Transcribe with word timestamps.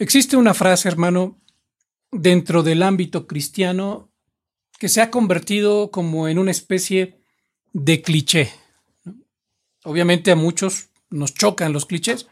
Existe 0.00 0.36
una 0.36 0.54
frase, 0.54 0.88
hermano, 0.88 1.40
dentro 2.12 2.62
del 2.62 2.84
ámbito 2.84 3.26
cristiano 3.26 4.12
que 4.78 4.88
se 4.88 5.00
ha 5.00 5.10
convertido 5.10 5.90
como 5.90 6.28
en 6.28 6.38
una 6.38 6.52
especie 6.52 7.20
de 7.72 8.00
cliché. 8.00 8.52
Obviamente 9.82 10.30
a 10.30 10.36
muchos 10.36 10.90
nos 11.10 11.34
chocan 11.34 11.72
los 11.72 11.84
clichés, 11.84 12.28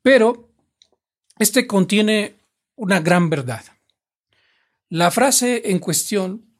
pero 0.00 0.52
este 1.40 1.66
contiene 1.66 2.38
una 2.76 3.00
gran 3.00 3.30
verdad. 3.30 3.64
La 4.88 5.10
frase 5.10 5.72
en 5.72 5.80
cuestión 5.80 6.54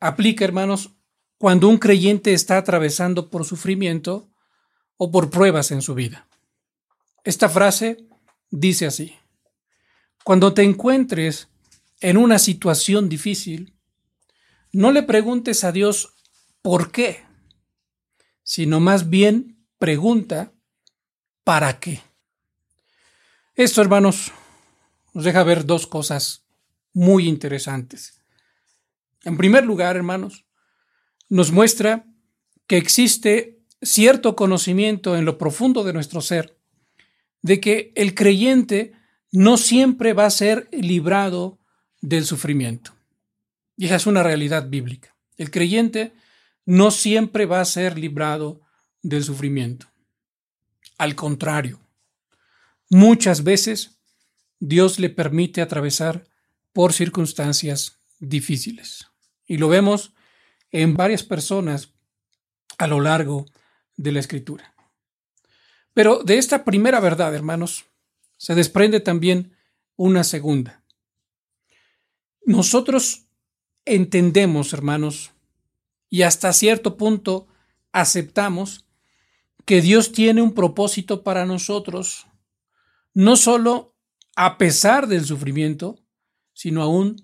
aplica, 0.00 0.46
hermanos, 0.46 0.94
cuando 1.36 1.68
un 1.68 1.76
creyente 1.76 2.32
está 2.32 2.56
atravesando 2.56 3.28
por 3.28 3.44
sufrimiento 3.44 4.30
o 4.96 5.10
por 5.10 5.28
pruebas 5.28 5.70
en 5.72 5.82
su 5.82 5.94
vida. 5.94 6.26
Esta 7.22 7.50
frase 7.50 8.08
dice 8.50 8.86
así, 8.86 9.19
cuando 10.24 10.54
te 10.54 10.62
encuentres 10.62 11.48
en 12.00 12.16
una 12.16 12.38
situación 12.38 13.08
difícil, 13.08 13.74
no 14.72 14.92
le 14.92 15.02
preguntes 15.02 15.64
a 15.64 15.72
Dios 15.72 16.14
por 16.62 16.92
qué, 16.92 17.24
sino 18.42 18.80
más 18.80 19.10
bien 19.10 19.66
pregunta 19.78 20.52
para 21.44 21.80
qué. 21.80 22.00
Esto, 23.54 23.82
hermanos, 23.82 24.32
nos 25.12 25.24
deja 25.24 25.42
ver 25.42 25.66
dos 25.66 25.86
cosas 25.86 26.46
muy 26.92 27.26
interesantes. 27.26 28.20
En 29.24 29.36
primer 29.36 29.64
lugar, 29.64 29.96
hermanos, 29.96 30.46
nos 31.28 31.52
muestra 31.52 32.06
que 32.66 32.76
existe 32.76 33.60
cierto 33.82 34.36
conocimiento 34.36 35.16
en 35.16 35.24
lo 35.24 35.38
profundo 35.38 35.84
de 35.84 35.92
nuestro 35.92 36.20
ser 36.20 36.58
de 37.42 37.60
que 37.60 37.92
el 37.96 38.14
creyente 38.14 38.92
no 39.32 39.56
siempre 39.56 40.12
va 40.12 40.26
a 40.26 40.30
ser 40.30 40.68
librado 40.72 41.58
del 42.00 42.24
sufrimiento. 42.24 42.94
Y 43.76 43.86
esa 43.86 43.96
es 43.96 44.06
una 44.06 44.22
realidad 44.22 44.68
bíblica. 44.68 45.16
El 45.36 45.50
creyente 45.50 46.12
no 46.66 46.90
siempre 46.90 47.46
va 47.46 47.60
a 47.60 47.64
ser 47.64 47.98
librado 47.98 48.60
del 49.02 49.24
sufrimiento. 49.24 49.86
Al 50.98 51.14
contrario, 51.14 51.80
muchas 52.90 53.42
veces 53.42 53.98
Dios 54.58 54.98
le 54.98 55.08
permite 55.08 55.62
atravesar 55.62 56.28
por 56.72 56.92
circunstancias 56.92 58.00
difíciles. 58.18 59.06
Y 59.46 59.56
lo 59.56 59.68
vemos 59.68 60.12
en 60.70 60.94
varias 60.94 61.22
personas 61.22 61.92
a 62.78 62.86
lo 62.86 63.00
largo 63.00 63.46
de 63.96 64.12
la 64.12 64.20
escritura. 64.20 64.74
Pero 65.94 66.22
de 66.22 66.38
esta 66.38 66.64
primera 66.64 67.00
verdad, 67.00 67.34
hermanos, 67.34 67.86
se 68.40 68.54
desprende 68.54 69.00
también 69.00 69.54
una 69.96 70.24
segunda. 70.24 70.82
Nosotros 72.46 73.26
entendemos, 73.84 74.72
hermanos, 74.72 75.32
y 76.08 76.22
hasta 76.22 76.54
cierto 76.54 76.96
punto 76.96 77.48
aceptamos 77.92 78.86
que 79.66 79.82
Dios 79.82 80.12
tiene 80.12 80.40
un 80.40 80.54
propósito 80.54 81.22
para 81.22 81.44
nosotros, 81.44 82.28
no 83.12 83.36
solo 83.36 83.94
a 84.36 84.56
pesar 84.56 85.06
del 85.06 85.26
sufrimiento, 85.26 86.02
sino 86.54 86.80
aún 86.82 87.16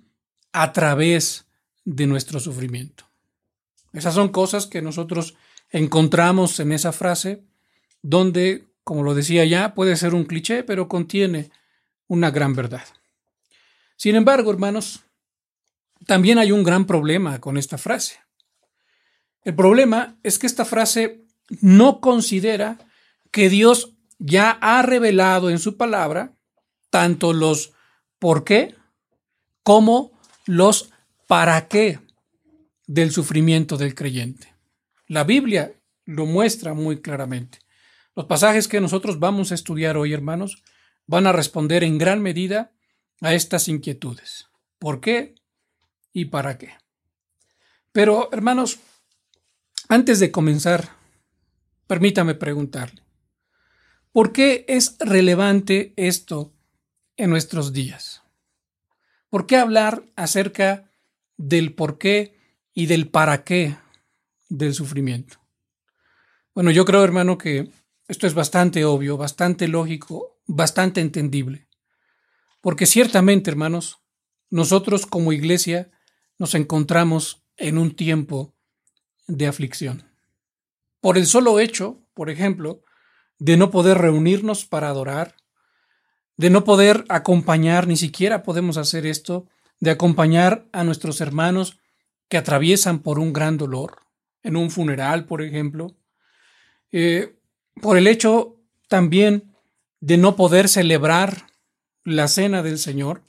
a 0.53 0.75
través 0.75 1.47
de 1.87 2.07
nuestro 2.07 2.41
sufrimiento. 2.41 3.05
Esas 3.95 4.13
son 4.13 4.29
cosas 4.29 4.67
que 4.67 4.83
nosotros 4.83 5.35
encontramos 5.71 6.61
en 6.61 6.73
esa 6.73 6.93
frase, 6.93 7.43
donde 8.03 8.67
como 8.87 9.03
lo 9.03 9.17
decía 9.17 9.45
ya, 9.45 9.75
puede 9.75 9.97
ser 9.97 10.15
un 10.15 10.27
cliché, 10.27 10.63
pero 10.63 10.87
contiene 10.87 11.51
una 12.07 12.31
gran 12.31 12.55
verdad. 12.55 12.85
Sin 13.97 14.15
embargo, 14.15 14.49
hermanos, 14.53 15.01
también 16.07 16.39
hay 16.39 16.53
un 16.53 16.63
gran 16.63 16.87
problema 16.87 17.41
con 17.41 17.57
esta 17.57 17.79
frase. 17.79 18.21
El 19.43 19.57
problema 19.57 20.17
es 20.23 20.39
que 20.39 20.47
esta 20.47 20.65
frase 20.65 21.25
no 21.61 22.01
considera 22.01 22.79
que 23.33 23.49
Dios 23.51 23.95
ya 24.21 24.53
ha 24.61 24.83
revelado 24.83 25.51
en 25.51 25.59
su 25.59 25.77
palabra 25.77 26.31
tanto 26.89 27.33
los 27.33 27.73
por 28.21 28.45
qué 28.45 28.77
como 29.65 30.13
los 30.45 30.93
para 31.27 31.67
qué 31.67 31.99
del 32.87 33.11
sufrimiento 33.11 33.79
del 33.79 33.97
creyente. 33.97 34.55
La 35.09 35.25
Biblia 35.25 35.73
lo 36.05 36.25
muestra 36.25 36.73
muy 36.73 37.01
claramente. 37.01 37.66
Los 38.17 38.25
pasajes 38.25 38.67
que 38.67 38.81
nosotros 38.81 39.19
vamos 39.19 39.53
a 39.53 39.55
estudiar 39.55 39.99
hoy, 39.99 40.15
hermanos, 40.15 40.65
van 41.07 41.27
a 41.27 41.33
responder 41.33 41.85
en 41.85 41.99
gran 41.99 42.23
medida 42.23 42.73
a 43.21 43.35
estas 43.35 43.69
inquietudes. 43.69 44.49
¿Por 44.79 45.03
qué 45.03 45.35
y 46.15 46.25
para 46.25 46.57
qué? 46.57 46.73
Pero, 47.93 48.31
hermanos, 48.33 48.79
antes 49.91 50.19
de 50.19 50.33
comenzar, 50.33 50.89
permítame 51.87 52.35
preguntarle, 52.35 53.03
¿por 54.13 54.33
qué 54.33 54.65
es 54.67 54.97
relevante 54.99 55.93
esto 55.97 56.55
en 57.19 57.29
nuestros 57.29 57.75
días? 57.75 58.23
¿Por 59.29 59.47
qué 59.47 59.59
hablar 59.59 60.07
acerca 60.17 60.91
del 61.37 61.75
por 61.75 61.99
qué 61.99 62.35
y 62.73 62.87
del 62.87 63.11
para 63.11 63.45
qué 63.45 63.77
del 64.49 64.73
sufrimiento? 64.73 65.39
Bueno, 66.55 66.71
yo 66.71 66.87
creo, 66.87 67.05
hermano, 67.05 67.37
que 67.37 67.71
esto 68.09 68.27
es 68.27 68.35
bastante 68.35 68.85
obvio, 68.85 69.17
bastante 69.17 69.69
lógico, 69.69 70.39
bastante 70.47 71.01
entendible. 71.01 71.67
Porque 72.61 72.87
ciertamente, 72.87 73.51
hermanos, 73.51 74.01
nosotros 74.51 75.07
como 75.07 75.33
iglesia 75.33 75.91
nos 76.39 76.55
encontramos 76.55 77.45
en 77.57 77.79
un 77.79 77.95
tiempo 77.95 78.55
de 79.27 79.47
aflicción. 79.47 80.11
Por 81.01 81.19
el 81.19 81.27
solo 81.27 81.59
hecho, 81.59 82.03
por 82.15 82.31
ejemplo, 82.31 82.83
de 83.39 83.57
no 83.57 83.71
poder 83.71 83.99
reunirnos 83.99 84.65
para 84.65 84.89
adorar, 84.89 85.37
de 86.37 86.51
no 86.51 86.65
poder 86.65 87.05
acompañar, 87.09 87.87
ni 87.87 87.97
siquiera 87.97 88.43
podemos 88.43 88.77
hacer 88.77 89.07
esto, 89.07 89.49
de 89.81 89.91
acompañar 89.91 90.67
a 90.73 90.85
nuestros 90.85 91.21
hermanos 91.21 91.79
que 92.29 92.37
atraviesan 92.37 93.01
por 93.01 93.19
un 93.19 93.33
gran 93.33 93.57
dolor, 93.57 94.01
en 94.43 94.57
un 94.57 94.71
funeral, 94.71 95.27
por 95.27 95.43
ejemplo, 95.43 95.97
eh, 96.93 97.36
por 97.81 97.97
el 97.97 98.07
hecho 98.07 98.57
también 98.89 99.55
de 100.01 100.17
no 100.17 100.37
poder 100.37 100.69
celebrar 100.69 101.47
la 102.05 102.29
cena 102.29 102.63
del 102.63 102.79
Señor, 102.79 103.23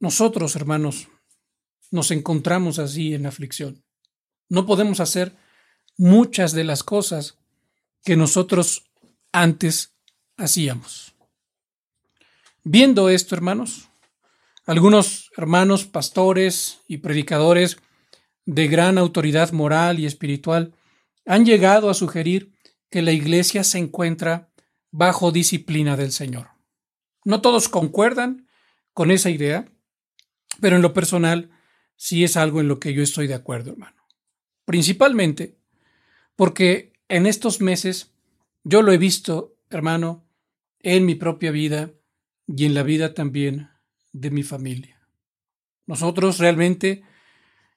nosotros, 0.00 0.54
hermanos, 0.56 1.08
nos 1.90 2.10
encontramos 2.10 2.78
así 2.78 3.14
en 3.14 3.26
aflicción. 3.26 3.82
No 4.48 4.66
podemos 4.66 5.00
hacer 5.00 5.34
muchas 5.96 6.52
de 6.52 6.64
las 6.64 6.82
cosas 6.82 7.36
que 8.04 8.16
nosotros 8.16 8.84
antes 9.32 9.94
hacíamos. 10.36 11.14
Viendo 12.62 13.08
esto, 13.08 13.34
hermanos, 13.34 13.88
algunos 14.66 15.30
hermanos 15.36 15.84
pastores 15.84 16.80
y 16.86 16.98
predicadores 16.98 17.78
de 18.44 18.68
gran 18.68 18.98
autoridad 18.98 19.52
moral 19.52 19.98
y 19.98 20.06
espiritual 20.06 20.74
han 21.26 21.44
llegado 21.44 21.90
a 21.90 21.94
sugerir 21.94 22.57
que 22.90 23.02
la 23.02 23.12
iglesia 23.12 23.64
se 23.64 23.78
encuentra 23.78 24.50
bajo 24.90 25.32
disciplina 25.32 25.96
del 25.96 26.12
Señor. 26.12 26.48
No 27.24 27.40
todos 27.40 27.68
concuerdan 27.68 28.48
con 28.92 29.10
esa 29.10 29.30
idea, 29.30 29.70
pero 30.60 30.76
en 30.76 30.82
lo 30.82 30.94
personal 30.94 31.50
sí 31.96 32.24
es 32.24 32.36
algo 32.36 32.60
en 32.60 32.68
lo 32.68 32.80
que 32.80 32.94
yo 32.94 33.02
estoy 33.02 33.26
de 33.26 33.34
acuerdo, 33.34 33.72
hermano. 33.72 34.06
Principalmente 34.64 35.58
porque 36.36 36.92
en 37.08 37.26
estos 37.26 37.60
meses 37.60 38.12
yo 38.64 38.82
lo 38.82 38.92
he 38.92 38.98
visto, 38.98 39.56
hermano, 39.70 40.24
en 40.80 41.04
mi 41.04 41.14
propia 41.14 41.50
vida 41.50 41.92
y 42.46 42.64
en 42.64 42.74
la 42.74 42.82
vida 42.82 43.14
también 43.14 43.70
de 44.12 44.30
mi 44.30 44.42
familia. 44.42 45.00
Nosotros 45.86 46.38
realmente 46.38 47.02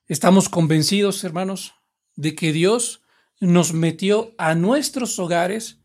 estamos 0.07 0.50
convencidos, 0.50 1.24
hermanos, 1.24 1.75
de 2.15 2.35
que 2.35 2.51
Dios 2.51 3.00
nos 3.41 3.73
metió 3.73 4.33
a 4.38 4.55
nuestros 4.55 5.17
hogares 5.19 5.81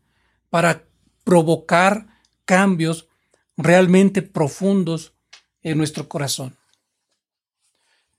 para 0.49 0.87
provocar 1.23 2.07
cambios 2.45 3.09
realmente 3.57 4.21
profundos 4.21 5.15
en 5.63 5.77
nuestro 5.77 6.07
corazón. 6.07 6.55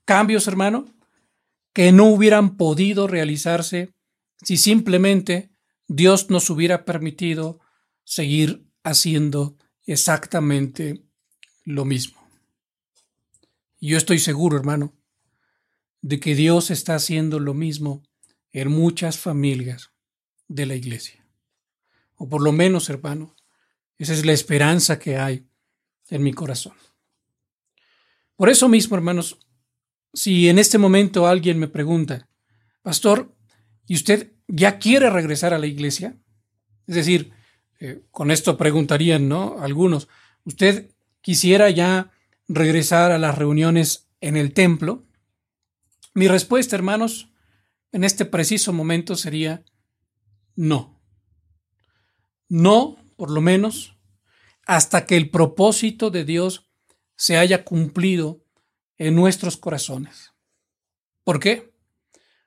Cambios, 0.05 0.47
hermano, 0.47 0.93
que 1.73 1.91
no 1.91 2.05
hubieran 2.05 2.57
podido 2.57 3.07
realizarse 3.07 3.93
si 4.43 4.57
simplemente 4.57 5.51
Dios 5.87 6.29
nos 6.29 6.49
hubiera 6.49 6.83
permitido 6.83 7.59
seguir 8.03 8.67
haciendo 8.83 9.57
exactamente 9.85 11.05
lo 11.63 11.85
mismo. 11.85 12.19
yo 13.79 13.97
estoy 13.97 14.19
seguro, 14.19 14.57
hermano, 14.57 14.93
de 16.01 16.19
que 16.19 16.35
Dios 16.35 16.71
está 16.71 16.95
haciendo 16.95 17.39
lo 17.39 17.53
mismo 17.53 18.03
en 18.51 18.69
muchas 18.69 19.17
familias 19.17 19.91
de 20.47 20.65
la 20.65 20.75
iglesia. 20.75 21.25
O 22.15 22.27
por 22.27 22.41
lo 22.41 22.51
menos, 22.51 22.89
hermano, 22.89 23.35
esa 23.97 24.13
es 24.13 24.25
la 24.25 24.33
esperanza 24.33 24.99
que 24.99 25.17
hay 25.17 25.45
en 26.09 26.23
mi 26.23 26.33
corazón. 26.33 26.73
Por 28.35 28.49
eso 28.49 28.69
mismo, 28.69 28.95
hermanos, 28.95 29.37
si 30.13 30.49
en 30.49 30.59
este 30.59 30.77
momento 30.77 31.27
alguien 31.27 31.59
me 31.59 31.67
pregunta, 31.67 32.27
Pastor, 32.81 33.35
¿y 33.85 33.95
usted 33.95 34.31
ya 34.47 34.79
quiere 34.79 35.09
regresar 35.09 35.53
a 35.53 35.59
la 35.59 35.67
iglesia? 35.67 36.15
Es 36.87 36.95
decir, 36.95 37.31
eh, 37.79 38.01
con 38.11 38.31
esto 38.31 38.57
preguntarían, 38.57 39.29
¿no? 39.29 39.59
Algunos, 39.59 40.07
¿usted 40.43 40.89
quisiera 41.21 41.69
ya 41.69 42.11
regresar 42.47 43.11
a 43.11 43.19
las 43.19 43.37
reuniones 43.37 44.07
en 44.21 44.37
el 44.37 44.53
templo? 44.53 45.05
Mi 46.13 46.27
respuesta, 46.27 46.75
hermanos, 46.75 47.28
en 47.91 48.03
este 48.03 48.25
preciso 48.25 48.73
momento 48.73 49.15
sería 49.15 49.63
no. 50.55 51.01
No, 52.47 52.97
por 53.15 53.31
lo 53.31 53.41
menos, 53.41 53.97
hasta 54.65 55.05
que 55.05 55.17
el 55.17 55.29
propósito 55.29 56.09
de 56.09 56.25
Dios 56.25 56.69
se 57.15 57.37
haya 57.37 57.63
cumplido 57.63 58.43
en 58.97 59.15
nuestros 59.15 59.57
corazones. 59.57 60.33
¿Por 61.23 61.39
qué? 61.39 61.73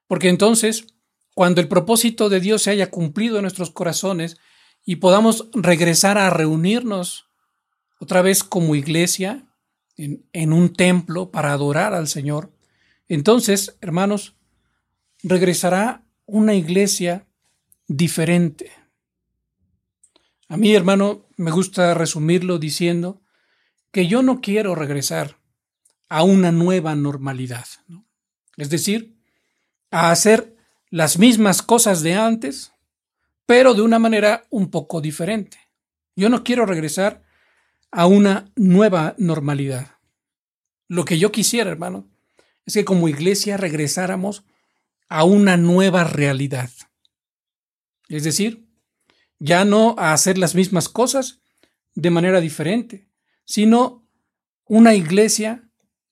Porque 0.06 0.28
entonces, 0.28 0.86
cuando 1.34 1.60
el 1.60 1.68
propósito 1.68 2.28
de 2.28 2.40
Dios 2.40 2.62
se 2.62 2.70
haya 2.70 2.90
cumplido 2.90 3.36
en 3.36 3.42
nuestros 3.42 3.70
corazones 3.70 4.36
y 4.84 4.96
podamos 4.96 5.48
regresar 5.52 6.18
a 6.18 6.30
reunirnos 6.30 7.26
otra 8.00 8.22
vez 8.22 8.44
como 8.44 8.74
iglesia 8.74 9.46
en, 9.96 10.28
en 10.32 10.52
un 10.52 10.72
templo 10.72 11.30
para 11.30 11.52
adorar 11.52 11.94
al 11.94 12.08
Señor, 12.08 12.52
entonces, 13.08 13.78
hermanos, 13.80 14.36
regresará 15.22 16.04
una 16.26 16.54
iglesia 16.54 17.26
diferente. 17.86 18.70
A 20.48 20.56
mí, 20.56 20.74
hermano, 20.74 21.26
me 21.36 21.50
gusta 21.50 21.94
resumirlo 21.94 22.58
diciendo 22.58 23.22
que 23.90 24.06
yo 24.06 24.22
no 24.22 24.40
quiero 24.40 24.74
regresar 24.74 25.38
a 26.08 26.24
una 26.24 26.52
nueva 26.52 26.94
normalidad. 26.94 27.66
Es 28.56 28.69
decir, 28.69 29.16
a 29.90 30.10
hacer 30.10 30.56
las 30.90 31.19
mismas 31.19 31.62
cosas 31.62 32.02
de 32.02 32.14
antes, 32.14 32.72
pero 33.46 33.74
de 33.74 33.82
una 33.82 33.98
manera 33.98 34.44
un 34.50 34.70
poco 34.70 35.00
diferente. 35.00 35.58
Yo 36.16 36.28
no 36.28 36.44
quiero 36.44 36.66
regresar 36.66 37.22
a 37.90 38.06
una 38.06 38.50
nueva 38.56 39.14
normalidad. 39.19 39.92
Lo 40.88 41.04
que 41.04 41.19
yo 41.19 41.32
quisiera, 41.32 41.70
hermano, 41.70 42.08
es 42.66 42.74
que 42.74 42.84
como 42.84 43.08
iglesia 43.08 43.56
regresáramos 43.56 44.44
a 45.12 45.24
una 45.24 45.58
nueva 45.58 46.04
realidad. 46.04 46.70
Es 48.08 48.24
decir, 48.24 48.66
ya 49.38 49.66
no 49.66 49.94
a 49.98 50.14
hacer 50.14 50.38
las 50.38 50.54
mismas 50.54 50.88
cosas 50.88 51.42
de 51.94 52.08
manera 52.08 52.40
diferente, 52.40 53.10
sino 53.44 54.08
una 54.64 54.94
iglesia 54.94 55.68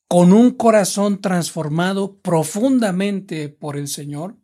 con 0.06 0.34
un 0.34 0.50
corazón 0.50 1.22
transformado 1.22 2.20
profundamente 2.20 3.48
por 3.48 3.78
el 3.78 3.88
Señor 3.88 4.36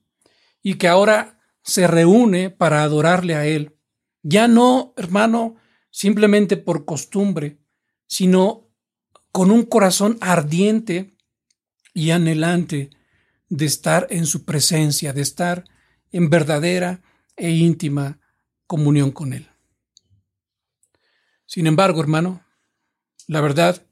y 0.62 0.76
que 0.76 0.88
ahora 0.88 1.38
se 1.62 1.86
reúne 1.86 2.48
para 2.48 2.82
adorarle 2.82 3.34
a 3.34 3.44
Él. 3.44 3.76
Ya 4.22 4.48
no, 4.48 4.94
hermano, 4.96 5.56
simplemente 5.90 6.56
por 6.56 6.86
costumbre, 6.86 7.58
sino 8.06 8.70
con 9.32 9.50
un 9.50 9.64
corazón 9.64 10.16
ardiente 10.22 11.14
y 11.92 12.10
anhelante 12.12 12.95
de 13.48 13.64
estar 13.66 14.06
en 14.10 14.26
su 14.26 14.44
presencia, 14.44 15.12
de 15.12 15.22
estar 15.22 15.64
en 16.12 16.30
verdadera 16.30 17.02
e 17.36 17.50
íntima 17.50 18.18
comunión 18.66 19.10
con 19.10 19.32
Él. 19.32 19.48
Sin 21.46 21.66
embargo, 21.66 22.00
hermano, 22.00 22.44
la 23.28 23.40
verdad 23.40 23.86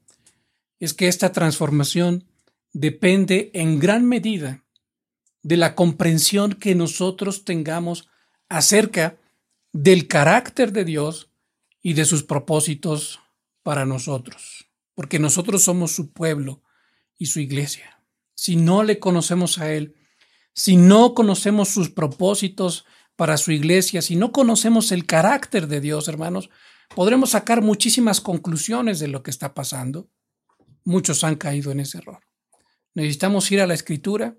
es 0.79 0.93
que 0.93 1.07
esta 1.07 1.31
transformación 1.31 2.25
depende 2.73 3.51
en 3.53 3.79
gran 3.79 4.05
medida 4.05 4.63
de 5.41 5.57
la 5.57 5.75
comprensión 5.75 6.53
que 6.53 6.75
nosotros 6.75 7.45
tengamos 7.45 8.09
acerca 8.49 9.17
del 9.71 10.07
carácter 10.07 10.71
de 10.71 10.85
Dios 10.85 11.29
y 11.81 11.93
de 11.93 12.05
sus 12.05 12.23
propósitos 12.23 13.19
para 13.61 13.85
nosotros, 13.85 14.69
porque 14.93 15.19
nosotros 15.19 15.63
somos 15.63 15.91
su 15.91 16.11
pueblo 16.11 16.63
y 17.17 17.27
su 17.27 17.39
iglesia. 17.39 17.94
Si 18.35 18.55
no 18.55 18.83
le 18.83 18.99
conocemos 18.99 19.57
a 19.57 19.71
Él, 19.71 19.95
si 20.53 20.77
no 20.77 21.13
conocemos 21.13 21.69
sus 21.69 21.89
propósitos 21.89 22.85
para 23.15 23.37
su 23.37 23.51
iglesia, 23.51 24.01
si 24.01 24.15
no 24.15 24.31
conocemos 24.31 24.91
el 24.91 25.05
carácter 25.05 25.67
de 25.67 25.81
Dios, 25.81 26.07
hermanos, 26.07 26.49
podremos 26.95 27.31
sacar 27.31 27.61
muchísimas 27.61 28.21
conclusiones 28.21 28.99
de 28.99 29.07
lo 29.07 29.23
que 29.23 29.31
está 29.31 29.53
pasando 29.53 30.09
Muchos 30.85 31.23
han 31.23 31.35
caído 31.35 31.71
en 31.71 31.79
ese 31.79 31.97
error. 31.97 32.19
Necesitamos 32.93 33.51
ir 33.51 33.59
a 33.59 33.67
la 33.67 33.73
escritura, 33.73 34.37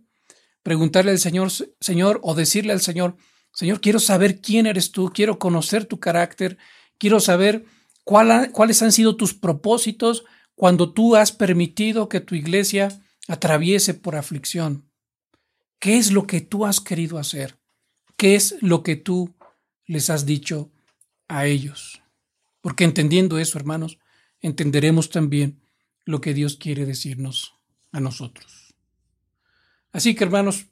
preguntarle 0.62 1.10
al 1.10 1.18
Señor, 1.18 1.50
Señor, 1.80 2.20
o 2.22 2.34
decirle 2.34 2.72
al 2.72 2.80
Señor, 2.80 3.16
Señor, 3.52 3.80
quiero 3.80 3.98
saber 3.98 4.40
quién 4.40 4.66
eres 4.66 4.92
tú, 4.92 5.10
quiero 5.12 5.40
conocer 5.40 5.86
tu 5.86 5.98
carácter, 5.98 6.56
quiero 6.98 7.18
saber 7.18 7.64
cuáles 8.04 8.80
han 8.82 8.92
sido 8.92 9.16
tus 9.16 9.34
propósitos 9.34 10.24
cuando 10.54 10.92
tú 10.92 11.16
has 11.16 11.32
permitido 11.32 12.08
que 12.08 12.20
tu 12.20 12.36
iglesia 12.36 13.02
atraviese 13.28 13.94
por 13.94 14.16
aflicción. 14.16 14.88
¿Qué 15.78 15.98
es 15.98 16.10
lo 16.12 16.26
que 16.26 16.40
tú 16.40 16.66
has 16.66 16.80
querido 16.80 17.18
hacer? 17.18 17.58
¿Qué 18.16 18.34
es 18.34 18.56
lo 18.60 18.82
que 18.82 18.96
tú 18.96 19.34
les 19.84 20.10
has 20.10 20.26
dicho 20.26 20.72
a 21.28 21.46
ellos? 21.46 22.02
Porque 22.60 22.84
entendiendo 22.84 23.38
eso, 23.38 23.58
hermanos, 23.58 23.98
entenderemos 24.40 25.10
también 25.10 25.60
lo 26.04 26.20
que 26.20 26.34
Dios 26.34 26.56
quiere 26.56 26.86
decirnos 26.86 27.54
a 27.92 28.00
nosotros. 28.00 28.74
Así 29.92 30.14
que 30.14 30.24
hermanos, 30.24 30.66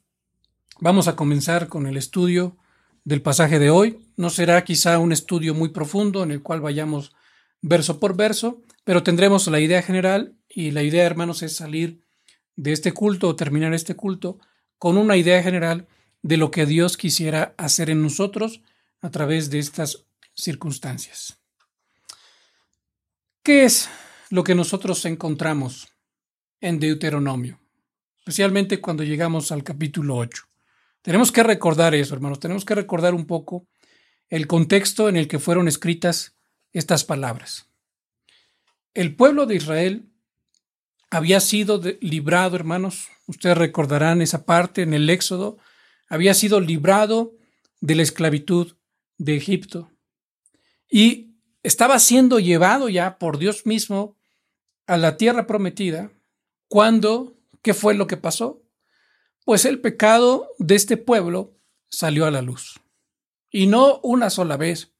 vamos 0.79 1.07
a 1.07 1.15
comenzar 1.15 1.67
con 1.67 1.87
el 1.87 1.97
estudio 1.97 2.57
del 3.03 3.21
pasaje 3.21 3.59
de 3.59 3.69
hoy. 3.69 3.99
No 4.17 4.29
será 4.29 4.63
quizá 4.63 4.99
un 4.99 5.11
estudio 5.11 5.53
muy 5.53 5.69
profundo 5.69 6.23
en 6.23 6.31
el 6.31 6.41
cual 6.41 6.61
vayamos 6.61 7.13
verso 7.61 7.99
por 7.99 8.15
verso, 8.15 8.61
pero 8.83 9.03
tendremos 9.03 9.47
la 9.47 9.59
idea 9.59 9.81
general 9.81 10.35
y 10.49 10.71
la 10.71 10.83
idea, 10.83 11.05
hermanos, 11.05 11.41
es 11.43 11.55
salir 11.55 12.04
de 12.55 12.71
este 12.71 12.93
culto 12.93 13.27
o 13.29 13.35
terminar 13.35 13.73
este 13.73 13.95
culto 13.95 14.39
con 14.77 14.97
una 14.97 15.17
idea 15.17 15.41
general 15.41 15.87
de 16.21 16.37
lo 16.37 16.51
que 16.51 16.65
Dios 16.65 16.97
quisiera 16.97 17.53
hacer 17.57 17.89
en 17.89 18.01
nosotros 18.01 18.61
a 19.01 19.11
través 19.11 19.49
de 19.49 19.59
estas 19.59 20.05
circunstancias. 20.33 21.39
¿Qué 23.43 23.63
es 23.65 23.89
lo 24.29 24.43
que 24.43 24.55
nosotros 24.55 25.05
encontramos 25.05 25.87
en 26.61 26.79
Deuteronomio, 26.79 27.59
especialmente 28.17 28.81
cuando 28.81 29.03
llegamos 29.03 29.51
al 29.51 29.63
capítulo 29.63 30.17
8. 30.17 30.43
Tenemos 31.01 31.31
que 31.31 31.43
recordar 31.43 31.93
eso, 31.93 32.15
hermanos, 32.15 32.39
tenemos 32.39 32.65
que 32.65 32.75
recordar 32.75 33.13
un 33.13 33.27
poco 33.27 33.67
el 34.29 34.47
contexto 34.47 35.07
en 35.09 35.17
el 35.17 35.27
que 35.27 35.37
fueron 35.37 35.67
escritas 35.67 36.35
estas 36.73 37.03
palabras. 37.03 37.69
El 38.93 39.15
pueblo 39.15 39.45
de 39.45 39.55
Israel 39.55 40.09
había 41.09 41.39
sido 41.39 41.81
librado, 42.01 42.55
hermanos, 42.55 43.07
ustedes 43.27 43.57
recordarán 43.57 44.21
esa 44.21 44.45
parte 44.45 44.81
en 44.81 44.93
el 44.93 45.09
Éxodo, 45.09 45.57
había 46.07 46.33
sido 46.33 46.59
librado 46.59 47.33
de 47.81 47.95
la 47.95 48.03
esclavitud 48.03 48.75
de 49.17 49.37
Egipto 49.37 49.91
y 50.89 51.35
estaba 51.63 51.99
siendo 51.99 52.39
llevado 52.39 52.89
ya 52.89 53.17
por 53.17 53.37
Dios 53.37 53.65
mismo 53.65 54.17
a 54.87 54.97
la 54.97 55.17
tierra 55.17 55.47
prometida 55.47 56.11
cuando, 56.67 57.35
¿qué 57.61 57.73
fue 57.73 57.95
lo 57.95 58.07
que 58.07 58.17
pasó? 58.17 58.61
Pues 59.45 59.65
el 59.65 59.79
pecado 59.79 60.49
de 60.59 60.75
este 60.75 60.97
pueblo 60.97 61.57
salió 61.87 62.25
a 62.25 62.31
la 62.31 62.41
luz. 62.41 62.79
Y 63.51 63.67
no 63.67 63.99
una 64.03 64.29
sola 64.29 64.57
vez, 64.57 64.91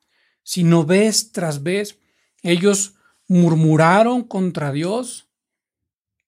sino 0.43 0.85
vez 0.85 1.31
tras 1.31 1.63
vez, 1.63 1.99
ellos 2.41 2.95
murmuraron 3.27 4.23
contra 4.23 4.71
Dios 4.71 5.24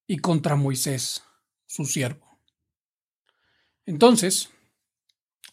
y 0.08 0.18
contra 0.18 0.56
Moisés, 0.56 1.24
su 1.66 1.86
siervo. 1.86 2.40
Entonces, 3.86 4.50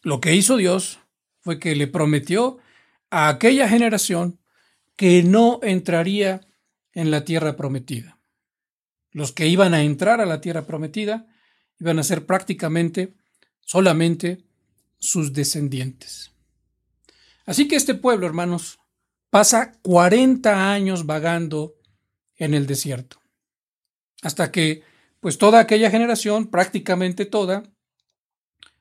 lo 0.03 0.21
que 0.21 0.35
hizo 0.35 0.57
Dios 0.57 1.01
fue 1.41 1.59
que 1.59 1.75
le 1.75 1.87
prometió 1.87 2.59
a 3.11 3.29
aquella 3.29 3.69
generación 3.69 4.39
que 4.97 5.23
no 5.23 5.61
entraría 5.63 6.41
en 6.93 7.11
la 7.11 7.25
tierra 7.25 7.57
prometida. 7.57 8.19
Los 9.11 9.33
que 9.33 9.47
iban 9.47 9.75
a 9.75 9.83
entrar 9.83 10.21
a 10.21 10.27
la 10.27 10.41
tierra 10.41 10.67
prometida 10.67 11.27
iban 11.79 11.99
a 11.99 12.05
ser 12.05 12.27
prácticamente 12.27 13.15
solamente 13.61 14.45
sus 14.99 15.33
descendientes. 15.33 16.33
Así 17.47 17.69
que 17.69 17.77
este 17.77 17.95
pueblo, 17.95 18.27
hermanos, 18.27 18.79
pasa 19.31 19.73
40 19.83 20.73
años 20.73 21.07
vagando 21.07 21.75
en 22.37 22.55
el 22.55 22.67
desierto, 22.67 23.21
hasta 24.25 24.50
que, 24.50 24.83
pues 25.21 25.38
toda 25.38 25.61
aquella 25.61 25.90
generación, 25.90 26.50
prácticamente 26.50 27.26
toda, 27.26 27.62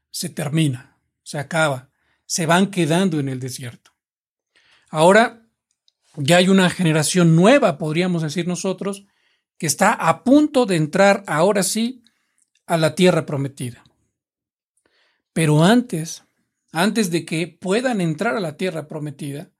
se 0.09 0.29
termina, 0.29 0.97
se 1.21 1.37
acaba, 1.37 1.89
se 2.25 2.45
van 2.45 2.71
quedando 2.71 3.19
en 3.19 3.27
el 3.27 3.39
desierto. 3.39 3.91
Ahora 4.89 5.45
ya 6.15 6.37
hay 6.37 6.47
una 6.47 6.69
generación 6.69 7.35
nueva, 7.35 7.77
podríamos 7.77 8.21
decir 8.21 8.47
nosotros, 8.47 9.05
que 9.57 9.67
está 9.67 9.91
a 9.93 10.23
punto 10.23 10.65
de 10.65 10.77
entrar 10.77 11.23
ahora 11.27 11.61
sí 11.61 12.03
a 12.65 12.77
la 12.77 12.95
tierra 12.95 13.25
prometida. 13.25 13.83
Pero 15.33 15.63
antes, 15.63 16.23
antes 16.71 17.11
de 17.11 17.25
que 17.25 17.47
puedan 17.47 17.99
entrar 17.99 18.37
a 18.37 18.39
la 18.39 18.55
tierra 18.55 18.87
prometida, 18.87 19.51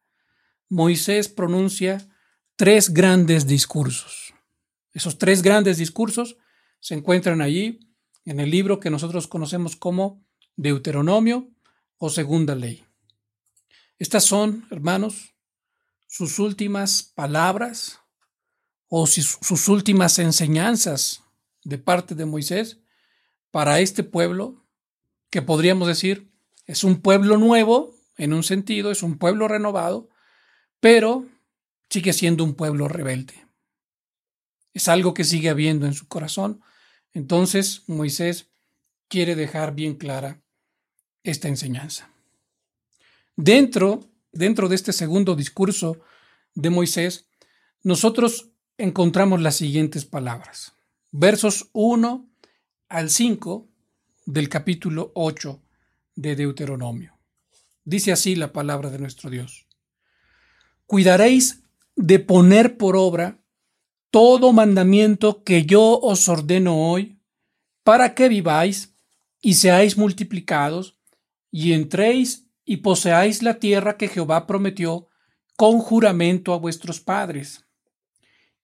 Moisés 0.70 1.28
pronuncia 1.28 2.08
tres 2.56 2.94
grandes 2.94 3.48
discursos. 3.48 4.33
Esos 4.94 5.18
tres 5.18 5.42
grandes 5.42 5.78
discursos 5.78 6.38
se 6.80 6.94
encuentran 6.94 7.42
allí 7.42 7.80
en 8.26 8.40
el 8.40 8.52
libro 8.52 8.80
que 8.80 8.90
nosotros 8.90 9.28
conocemos 9.28 9.76
como 9.76 10.24
Deuteronomio 10.56 11.50
o 11.98 12.10
Segunda 12.10 12.56
Ley. 12.56 12.86
Estas 13.98 14.24
son, 14.24 14.66
hermanos, 14.70 15.34
sus 16.08 16.40
últimas 16.40 17.04
palabras 17.04 18.00
o 18.88 19.08
sus 19.08 19.68
últimas 19.68 20.20
enseñanzas 20.20 21.24
de 21.64 21.78
parte 21.78 22.14
de 22.14 22.26
Moisés 22.26 22.80
para 23.50 23.80
este 23.80 24.04
pueblo, 24.04 24.64
que 25.30 25.42
podríamos 25.42 25.88
decir 25.88 26.32
es 26.66 26.84
un 26.84 27.02
pueblo 27.02 27.38
nuevo, 27.38 27.96
en 28.18 28.34
un 28.34 28.44
sentido, 28.44 28.92
es 28.92 29.04
un 29.04 29.18
pueblo 29.18 29.48
renovado, 29.48 30.10
pero 30.80 31.26
sigue 31.90 32.14
siendo 32.14 32.44
un 32.44 32.56
pueblo 32.56 32.88
rebelde. 32.88 33.43
Es 34.74 34.88
algo 34.88 35.14
que 35.14 35.24
sigue 35.24 35.50
habiendo 35.50 35.86
en 35.86 35.94
su 35.94 36.08
corazón. 36.08 36.62
Entonces 37.14 37.84
Moisés 37.88 38.50
quiere 39.08 39.36
dejar 39.36 39.76
bien 39.76 39.96
clara 39.96 40.42
esta 41.24 41.48
enseñanza. 41.48 42.12
Dentro, 43.36 44.10
dentro 44.32 44.70
de 44.70 44.76
este 44.76 44.94
segundo 44.94 45.36
discurso 45.36 46.00
de 46.56 46.70
Moisés, 46.70 47.28
nosotros 47.84 48.52
encontramos 48.78 49.42
las 49.42 49.56
siguientes 49.56 50.06
palabras. 50.06 50.74
Versos 51.12 51.70
1 51.74 52.30
al 52.90 53.10
5 53.10 53.68
del 54.26 54.50
capítulo 54.50 55.12
8 55.16 55.62
de 56.16 56.36
Deuteronomio. 56.36 57.18
Dice 57.86 58.12
así 58.12 58.36
la 58.36 58.54
palabra 58.54 58.90
de 58.90 59.00
nuestro 59.00 59.30
Dios. 59.30 59.68
Cuidaréis 60.86 61.64
de 61.96 62.20
poner 62.20 62.78
por 62.78 62.96
obra 62.96 63.43
todo 64.14 64.54
mandamiento 64.54 65.44
que 65.44 65.66
yo 65.66 66.00
os 66.00 66.30
ordeno 66.30 66.78
hoy, 66.88 67.18
para 67.84 68.14
que 68.14 68.30
viváis 68.30 68.96
y 69.42 69.56
seáis 69.56 69.98
multiplicados, 69.98 71.00
y 71.50 71.74
entréis 71.74 72.48
y 72.64 72.78
poseáis 72.78 73.42
la 73.42 73.56
tierra 73.56 73.98
que 73.98 74.08
Jehová 74.08 74.46
prometió 74.46 75.08
con 75.58 75.80
juramento 75.80 76.54
a 76.54 76.60
vuestros 76.60 77.00
padres. 77.00 77.66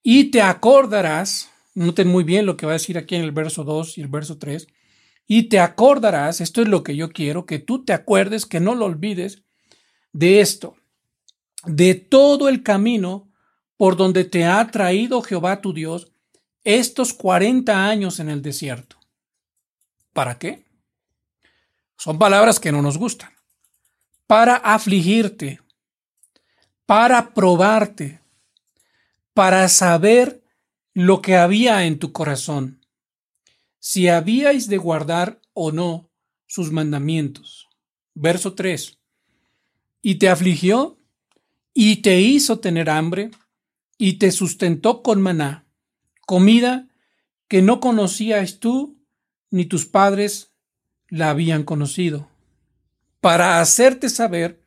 Y 0.04 0.26
te 0.26 0.44
acordarás, 0.44 1.50
noten 1.74 2.10
muy 2.10 2.24
bien 2.24 2.46
lo 2.46 2.56
que 2.56 2.68
va 2.68 2.74
a 2.74 2.82
decir 2.82 3.00
aquí 3.00 3.16
en 3.16 3.24
el 3.24 3.32
verso 3.32 3.64
2 3.64 3.98
y 3.98 4.02
el 4.02 4.08
verso 4.08 4.38
3, 4.38 4.68
y 5.26 5.50
te 5.50 5.60
acordarás, 5.60 6.42
esto 6.42 6.62
es 6.62 6.68
lo 6.68 6.84
que 6.84 6.96
yo 6.96 7.10
quiero, 7.10 7.48
que 7.48 7.58
tú 7.58 7.84
te 7.84 7.94
acuerdes, 7.94 8.46
que 8.46 8.60
no 8.60 8.76
lo 8.76 8.86
olvides, 8.86 9.42
de 10.14 10.42
esto, 10.42 10.76
de 11.66 11.96
todo 11.96 12.50
el 12.50 12.62
camino 12.62 13.29
por 13.80 13.96
donde 13.96 14.26
te 14.26 14.44
ha 14.44 14.70
traído 14.72 15.22
Jehová 15.22 15.62
tu 15.62 15.72
Dios 15.72 16.12
estos 16.66 17.14
40 17.14 17.88
años 17.88 18.20
en 18.20 18.28
el 18.28 18.42
desierto. 18.42 18.98
¿Para 20.12 20.38
qué? 20.38 20.66
Son 21.96 22.20
palabras 22.20 22.60
que 22.60 22.74
no 22.74 22.82
nos 22.82 22.98
gustan. 22.98 23.32
Para 24.28 24.58
afligirte, 24.58 25.62
para 26.86 27.34
probarte, 27.34 28.20
para 29.34 29.70
saber 29.70 30.44
lo 30.94 31.22
que 31.22 31.38
había 31.38 31.86
en 31.86 32.00
tu 32.00 32.12
corazón 32.12 32.86
si 33.80 34.10
habíais 34.10 34.68
de 34.68 34.76
guardar 34.76 35.40
o 35.54 35.72
no 35.72 36.10
sus 36.48 36.70
mandamientos. 36.70 37.70
Verso 38.14 38.56
3. 38.56 38.98
Y 40.02 40.16
te 40.16 40.28
afligió 40.28 40.98
y 41.74 42.02
te 42.02 42.20
hizo 42.20 42.60
tener 42.60 42.90
hambre 42.90 43.32
y 44.02 44.14
te 44.14 44.32
sustentó 44.32 45.04
con 45.04 45.22
maná, 45.22 45.68
comida 46.26 46.88
que 47.50 47.62
no 47.62 47.82
conocías 47.82 48.60
tú 48.60 48.98
ni 49.52 49.66
tus 49.66 49.86
padres 49.86 50.54
la 51.10 51.30
habían 51.30 51.64
conocido, 51.64 52.30
para 53.20 53.60
hacerte 53.60 54.10
saber 54.10 54.64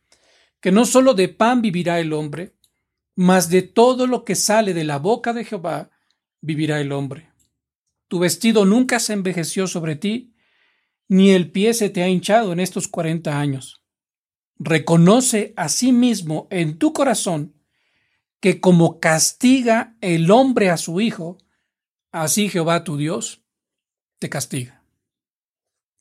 que 0.60 0.70
no 0.70 0.84
sólo 0.84 1.14
de 1.14 1.28
pan 1.28 1.62
vivirá 1.62 1.98
el 1.98 2.12
hombre, 2.12 2.54
mas 3.16 3.48
de 3.48 3.62
todo 3.62 4.06
lo 4.06 4.24
que 4.24 4.34
sale 4.34 4.74
de 4.74 4.84
la 4.84 4.98
boca 4.98 5.32
de 5.32 5.44
Jehová 5.44 5.90
vivirá 6.42 6.80
el 6.80 6.92
hombre. 6.92 7.30
Tu 8.08 8.18
vestido 8.18 8.66
nunca 8.66 9.00
se 9.00 9.14
envejeció 9.14 9.66
sobre 9.66 9.96
ti, 9.96 10.34
ni 11.08 11.30
el 11.30 11.50
pie 11.50 11.72
se 11.72 11.88
te 11.88 12.02
ha 12.02 12.08
hinchado 12.08 12.52
en 12.52 12.60
estos 12.60 12.86
cuarenta 12.86 13.40
años. 13.40 13.82
Reconoce 14.58 15.54
a 15.56 15.70
sí 15.70 15.90
mismo 15.90 16.48
en 16.50 16.76
tu 16.76 16.92
corazón 16.92 17.54
que 18.42 18.60
como 18.60 18.98
castiga 18.98 19.94
el 20.00 20.28
hombre 20.32 20.68
a 20.68 20.76
su 20.76 21.00
hijo, 21.00 21.38
así 22.10 22.48
Jehová 22.48 22.82
tu 22.82 22.96
Dios 22.96 23.44
te 24.18 24.28
castiga. 24.28 24.82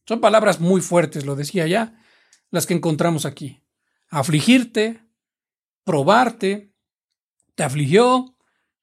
Son 0.07 0.19
palabras 0.21 0.60
muy 0.60 0.81
fuertes, 0.81 1.24
lo 1.24 1.36
decía 1.36 1.67
ya, 1.67 2.03
las 2.50 2.65
que 2.65 2.74
encontramos 2.74 3.27
aquí. 3.27 3.62
Afligirte, 4.10 5.03
probarte, 5.83 6.74
te 7.53 7.62
afligió, 7.62 8.36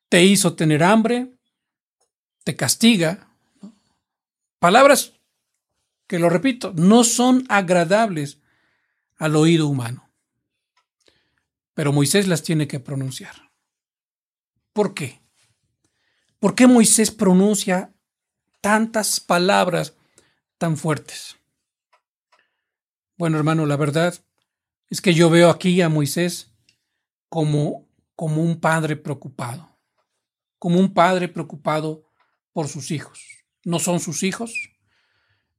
te 0.08 0.22
hizo 0.22 0.54
tener 0.54 0.84
hambre, 0.84 1.36
te 2.44 2.54
castiga. 2.54 3.28
Palabras 4.60 5.14
que, 6.06 6.20
lo 6.20 6.30
repito, 6.30 6.72
no 6.76 7.02
son 7.02 7.44
agradables 7.48 8.38
al 9.16 9.34
oído 9.34 9.66
humano. 9.66 10.08
Pero 11.74 11.92
Moisés 11.92 12.28
las 12.28 12.44
tiene 12.44 12.68
que 12.68 12.78
pronunciar. 12.78 13.47
¿Por 14.72 14.94
qué? 14.94 15.20
¿Por 16.38 16.54
qué 16.54 16.66
Moisés 16.66 17.10
pronuncia 17.10 17.92
tantas 18.60 19.20
palabras 19.20 19.94
tan 20.56 20.76
fuertes? 20.76 21.36
Bueno, 23.16 23.36
hermano, 23.36 23.66
la 23.66 23.76
verdad 23.76 24.14
es 24.90 25.00
que 25.00 25.14
yo 25.14 25.28
veo 25.30 25.50
aquí 25.50 25.80
a 25.80 25.88
Moisés 25.88 26.52
como, 27.28 27.88
como 28.14 28.42
un 28.42 28.60
padre 28.60 28.96
preocupado, 28.96 29.68
como 30.58 30.78
un 30.78 30.94
padre 30.94 31.28
preocupado 31.28 32.04
por 32.52 32.68
sus 32.68 32.90
hijos. 32.90 33.44
No 33.64 33.78
son 33.80 34.00
sus 34.00 34.22
hijos, 34.22 34.52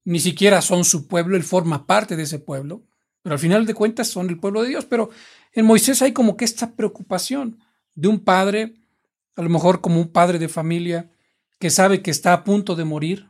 ni 0.06 0.20
siquiera 0.20 0.62
son 0.62 0.86
su 0.86 1.08
pueblo, 1.08 1.36
él 1.36 1.44
forma 1.44 1.86
parte 1.86 2.16
de 2.16 2.24
ese 2.24 2.40
pueblo, 2.40 2.88
pero 3.22 3.34
al 3.34 3.40
final 3.40 3.66
de 3.66 3.74
cuentas 3.74 4.08
son 4.08 4.30
el 4.30 4.40
pueblo 4.40 4.64
de 4.64 4.70
Dios. 4.70 4.86
Pero 4.86 5.10
en 5.52 5.66
Moisés 5.66 6.02
hay 6.02 6.14
como 6.14 6.38
que 6.38 6.46
esta 6.46 6.76
preocupación 6.76 7.60
de 7.94 8.08
un 8.08 8.24
padre, 8.24 8.74
a 9.40 9.42
lo 9.42 9.50
mejor 9.50 9.80
como 9.80 10.02
un 10.02 10.10
padre 10.10 10.38
de 10.38 10.50
familia, 10.50 11.14
que 11.60 11.70
sabe 11.70 12.02
que 12.02 12.12
está 12.12 12.34
a 12.34 12.44
punto 12.44 12.76
de 12.76 12.84
morir 12.84 13.30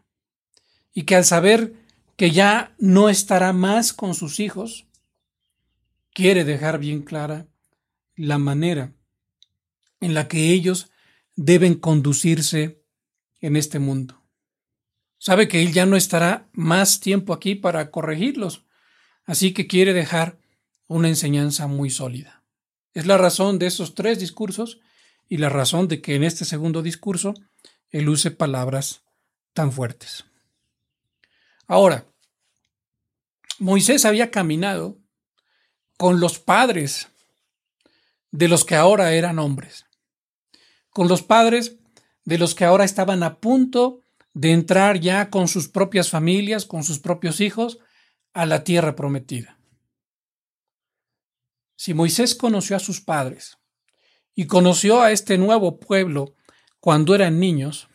y 0.92 1.04
que 1.04 1.16
al 1.16 1.24
saber 1.24 1.76
que 2.16 2.32
ya 2.32 2.74
no 2.80 3.10
estará 3.10 3.54
más 3.54 3.94
con 3.94 4.16
sus 4.16 4.40
hijos, 4.40 4.88
quiere 6.12 6.46
dejar 6.46 6.80
bien 6.80 7.04
clara 7.04 7.46
la 8.16 8.40
manera 8.40 8.92
en 10.00 10.16
la 10.16 10.28
que 10.28 10.52
ellos 10.52 10.90
deben 11.36 11.76
conducirse 11.76 12.82
en 13.40 13.56
este 13.56 13.78
mundo. 13.78 14.20
Sabe 15.20 15.48
que 15.48 15.62
Él 15.62 15.74
ya 15.74 15.86
no 15.86 15.96
estará 15.96 16.50
más 16.54 17.02
tiempo 17.02 17.34
aquí 17.34 17.54
para 17.54 17.92
corregirlos, 17.92 18.66
así 19.26 19.54
que 19.54 19.68
quiere 19.68 19.94
dejar 19.94 20.40
una 20.88 21.08
enseñanza 21.08 21.68
muy 21.68 21.92
sólida. 21.92 22.44
Es 22.96 23.06
la 23.06 23.20
razón 23.20 23.60
de 23.60 23.68
esos 23.68 23.94
tres 23.94 24.18
discursos 24.18 24.80
y 25.30 25.38
la 25.38 25.48
razón 25.48 25.88
de 25.88 26.02
que 26.02 26.16
en 26.16 26.24
este 26.24 26.44
segundo 26.44 26.82
discurso 26.82 27.36
Él 27.92 28.10
use 28.10 28.32
palabras 28.32 29.04
tan 29.54 29.72
fuertes. 29.72 30.26
Ahora, 31.68 32.06
Moisés 33.60 34.06
había 34.06 34.32
caminado 34.32 34.98
con 35.98 36.20
los 36.20 36.40
padres 36.40 37.08
de 38.32 38.48
los 38.48 38.66
que 38.66 38.76
ahora 38.76 39.14
eran 39.14 39.38
hombres, 39.38 39.86
con 40.90 41.08
los 41.08 41.22
padres 41.22 41.78
de 42.26 42.38
los 42.38 42.56
que 42.56 42.66
ahora 42.66 42.86
estaban 42.86 43.22
a 43.22 43.40
punto 43.40 44.02
de 44.34 44.52
entrar 44.52 45.00
ya 45.00 45.30
con 45.30 45.48
sus 45.48 45.68
propias 45.68 46.10
familias, 46.10 46.66
con 46.66 46.84
sus 46.84 47.00
propios 47.00 47.42
hijos, 47.42 47.80
a 48.34 48.46
la 48.46 48.64
tierra 48.64 48.96
prometida. 48.96 49.60
Si 51.76 51.94
Moisés 51.94 52.36
conoció 52.36 52.76
a 52.76 52.80
sus 52.80 53.02
padres 53.02 53.58
y 54.40 54.48
conoció 54.48 55.02
a 55.02 55.12
este 55.12 55.38
nuevo 55.38 55.82
pueblo 55.82 56.34
cuando 56.80 57.14
eran 57.14 57.42
niños, 57.42 57.90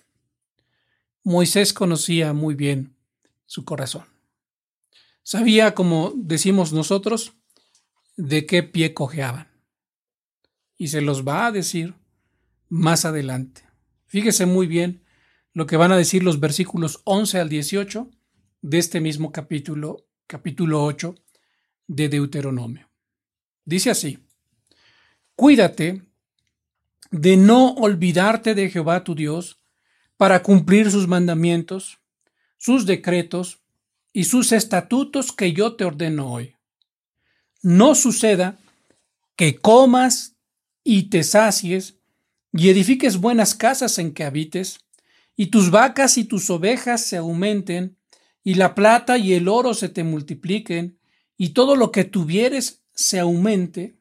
Moisés 1.22 1.72
conocía 1.72 2.34
muy 2.34 2.54
bien 2.54 2.98
su 3.46 3.64
corazón. 3.64 4.04
Sabía, 5.22 5.74
como 5.74 6.12
decimos 6.14 6.74
nosotros, 6.74 7.32
de 8.18 8.44
qué 8.44 8.62
pie 8.62 8.92
cojeaban. 8.92 9.48
y 10.76 10.88
se 10.88 11.00
los 11.00 11.26
va 11.26 11.46
a 11.46 11.50
decir 11.50 11.94
más 12.68 13.06
adelante. 13.06 13.62
Fíjese 14.04 14.44
muy 14.44 14.66
bien 14.66 15.02
lo 15.54 15.64
que 15.64 15.78
van 15.78 15.92
a 15.92 15.96
decir 15.96 16.22
los 16.22 16.40
versículos 16.40 17.00
11 17.04 17.40
al 17.40 17.48
18 17.48 18.10
de 18.60 18.78
este 18.78 19.00
mismo 19.00 19.32
capítulo, 19.32 20.08
capítulo 20.26 20.84
8 20.84 21.14
de 21.86 22.10
Deuteronomio. 22.10 22.90
Dice 23.64 23.88
así, 23.88 24.18
cuídate 25.36 26.02
de 27.14 27.36
no 27.36 27.74
olvidarte 27.74 28.56
de 28.56 28.68
Jehová 28.70 29.04
tu 29.04 29.14
Dios 29.14 29.60
para 30.16 30.42
cumplir 30.42 30.90
sus 30.90 31.06
mandamientos, 31.06 32.00
sus 32.58 32.86
decretos 32.86 33.60
y 34.12 34.24
sus 34.24 34.50
estatutos 34.50 35.30
que 35.30 35.52
yo 35.52 35.76
te 35.76 35.84
ordeno 35.84 36.32
hoy. 36.32 36.56
No 37.62 37.94
suceda 37.94 38.58
que 39.36 39.56
comas 39.58 40.34
y 40.82 41.04
te 41.04 41.22
sacies 41.22 42.00
y 42.52 42.68
edifiques 42.68 43.18
buenas 43.18 43.54
casas 43.54 43.98
en 43.98 44.12
que 44.12 44.24
habites, 44.24 44.80
y 45.36 45.46
tus 45.46 45.70
vacas 45.70 46.18
y 46.18 46.24
tus 46.24 46.50
ovejas 46.50 47.04
se 47.04 47.16
aumenten, 47.16 47.96
y 48.42 48.54
la 48.54 48.74
plata 48.74 49.18
y 49.18 49.34
el 49.34 49.46
oro 49.46 49.74
se 49.74 49.88
te 49.88 50.02
multipliquen, 50.02 50.98
y 51.36 51.50
todo 51.50 51.76
lo 51.76 51.92
que 51.92 52.02
tuvieres 52.02 52.82
se 52.92 53.20
aumente, 53.20 54.00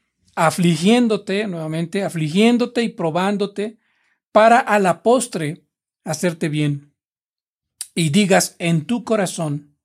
afligiéndote 0.45 1.47
nuevamente, 1.47 2.03
afligiéndote 2.03 2.83
y 2.83 2.89
probándote, 2.89 3.79
para 4.31 4.59
a 4.59 4.79
la 4.79 5.03
postre 5.03 5.65
hacerte 6.03 6.49
bien. 6.49 6.93
Y 7.93 8.09
digas 8.09 8.55
en 8.59 8.85
tu 8.85 9.03
corazón, 9.03 9.77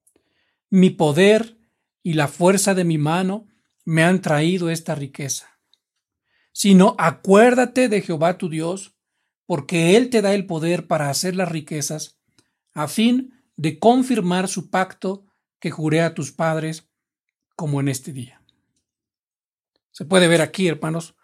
mi 0.71 0.91
poder 0.91 1.57
y 2.03 2.15
la 2.15 2.29
fuerza 2.29 2.75
de 2.75 2.85
mi 2.85 2.99
mano 2.99 3.49
me 3.85 4.05
han 4.05 4.21
traído 4.21 4.71
esta 4.71 4.95
riqueza 4.95 5.57
sino 6.57 6.95
acuérdate 6.97 7.91
de 7.91 8.01
Jehová 8.01 8.39
tu 8.39 8.49
Dios, 8.49 8.97
porque 9.45 9.95
Él 9.95 10.09
te 10.09 10.23
da 10.23 10.33
el 10.33 10.47
poder 10.47 10.87
para 10.87 11.11
hacer 11.11 11.37
las 11.37 11.51
riquezas, 11.51 12.19
a 12.73 12.89
fin 12.89 13.35
de 13.57 13.79
confirmar 13.79 14.49
su 14.49 14.71
pacto 14.71 15.27
que 15.61 15.71
juré 15.71 16.01
a 16.01 16.15
tus 16.15 16.33
padres, 16.33 16.89
como 17.57 17.79
en 17.81 17.89
este 17.89 18.15
día. 18.15 18.36
Se 19.97 20.05
puede 20.05 20.29
ver 20.29 20.43
aquí, 20.43 20.69
hermanos, 20.69 21.15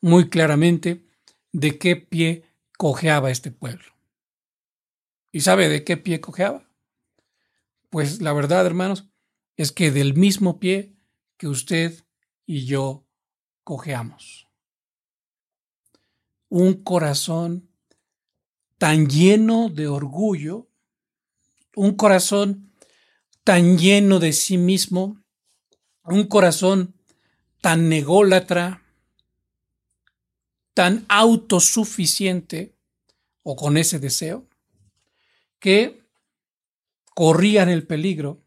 muy 0.00 0.28
claramente 0.28 1.06
de 1.52 1.78
qué 1.78 1.94
pie 1.94 2.42
cojeaba 2.76 3.30
este 3.30 3.52
pueblo. 3.52 3.94
¿Y 5.30 5.42
sabe 5.42 5.68
de 5.68 5.84
qué 5.84 5.96
pie 5.96 6.20
cojeaba? 6.20 6.68
Pues 7.88 8.20
la 8.20 8.32
verdad, 8.32 8.66
hermanos, 8.66 9.08
es 9.56 9.70
que 9.70 9.92
del 9.92 10.14
mismo 10.14 10.58
pie 10.58 10.96
que 11.36 11.46
usted 11.46 12.04
y 12.46 12.66
yo 12.66 13.06
cojeamos 13.62 14.48
un 16.48 16.82
corazón 16.82 17.70
tan 18.76 19.06
lleno 19.06 19.68
de 19.68 19.86
orgullo, 19.86 20.68
un 21.76 21.94
corazón 21.94 22.72
tan 23.44 23.78
lleno 23.78 24.18
de 24.18 24.32
sí 24.32 24.58
mismo, 24.58 25.22
un 26.02 26.26
corazón 26.26 26.95
tan 27.60 27.88
nególatra, 27.88 28.82
tan 30.74 31.04
autosuficiente 31.08 32.76
o 33.42 33.56
con 33.56 33.76
ese 33.76 33.98
deseo, 33.98 34.46
que 35.58 36.02
corrían 37.14 37.68
el 37.68 37.86
peligro 37.86 38.42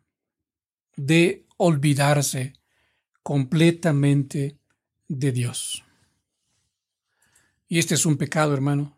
de 0.96 1.46
olvidarse 1.58 2.54
completamente 3.24 4.60
de 5.08 5.32
Dios. 5.32 5.84
Y 7.68 7.80
este 7.80 7.96
es 7.96 8.06
un 8.06 8.18
pecado, 8.18 8.54
hermano, 8.54 8.98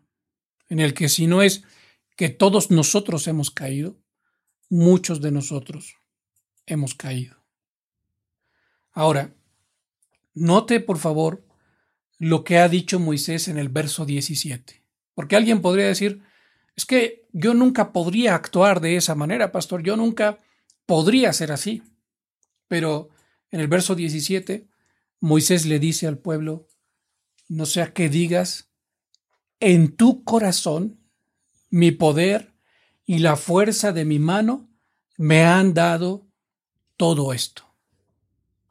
en 0.68 0.80
el 0.80 0.94
que 0.94 1.08
si 1.08 1.26
no 1.26 1.42
es 1.42 1.64
que 2.16 2.28
todos 2.28 2.70
nosotros 2.70 3.26
hemos 3.26 3.50
caído, 3.50 3.98
muchos 4.68 5.20
de 5.20 5.30
nosotros 5.30 5.96
hemos 6.66 6.94
caído. 6.94 7.36
Ahora, 8.92 9.34
note 10.34 10.80
por 10.80 10.98
favor 10.98 11.44
lo 12.18 12.44
que 12.44 12.58
ha 12.58 12.68
dicho 12.68 13.00
Moisés 13.00 13.48
en 13.48 13.58
el 13.58 13.68
verso 13.68 14.06
17, 14.06 14.84
porque 15.14 15.36
alguien 15.36 15.60
podría 15.60 15.86
decir, 15.86 16.22
es 16.76 16.86
que 16.86 17.26
yo 17.32 17.54
nunca 17.54 17.92
podría 17.92 18.34
actuar 18.34 18.80
de 18.80 18.96
esa 18.96 19.14
manera, 19.14 19.52
pastor, 19.52 19.82
yo 19.82 19.96
nunca 19.96 20.38
podría 20.86 21.32
ser 21.32 21.52
así. 21.52 21.82
Pero 22.68 23.10
en 23.50 23.60
el 23.60 23.68
verso 23.68 23.94
17, 23.94 24.68
Moisés 25.20 25.66
le 25.66 25.78
dice 25.78 26.06
al 26.06 26.18
pueblo, 26.18 26.68
no 27.48 27.66
sea 27.66 27.92
que 27.92 28.08
digas, 28.08 28.70
en 29.60 29.96
tu 29.96 30.24
corazón 30.24 31.00
mi 31.70 31.90
poder 31.90 32.54
y 33.04 33.18
la 33.18 33.36
fuerza 33.36 33.92
de 33.92 34.04
mi 34.04 34.18
mano 34.18 34.70
me 35.16 35.44
han 35.44 35.74
dado 35.74 36.26
todo 36.96 37.32
esto. 37.32 37.64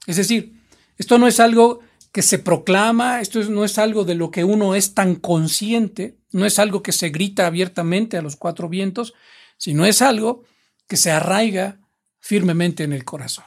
Es 0.08 0.18
decir, 0.18 0.61
esto 1.02 1.18
no 1.18 1.26
es 1.26 1.40
algo 1.40 1.80
que 2.12 2.22
se 2.22 2.38
proclama, 2.38 3.22
esto 3.22 3.44
no 3.46 3.66
es 3.66 3.80
algo 3.80 4.06
de 4.06 4.14
lo 4.14 4.30
que 4.30 4.44
uno 4.44 4.76
es 4.76 4.94
tan 4.94 5.16
consciente, 5.16 6.20
no 6.32 6.46
es 6.46 6.60
algo 6.60 6.84
que 6.84 6.92
se 6.92 7.10
grita 7.10 7.48
abiertamente 7.48 8.18
a 8.18 8.22
los 8.22 8.36
cuatro 8.36 8.70
vientos, 8.70 9.16
sino 9.58 9.88
es 9.88 10.04
algo 10.04 10.44
que 10.88 10.98
se 10.98 11.10
arraiga 11.10 11.80
firmemente 12.20 12.84
en 12.84 12.94
el 12.94 13.04
corazón. 13.04 13.46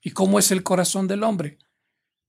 ¿Y 0.00 0.12
cómo 0.12 0.38
es 0.38 0.52
el 0.52 0.62
corazón 0.62 1.08
del 1.08 1.24
hombre? 1.24 1.58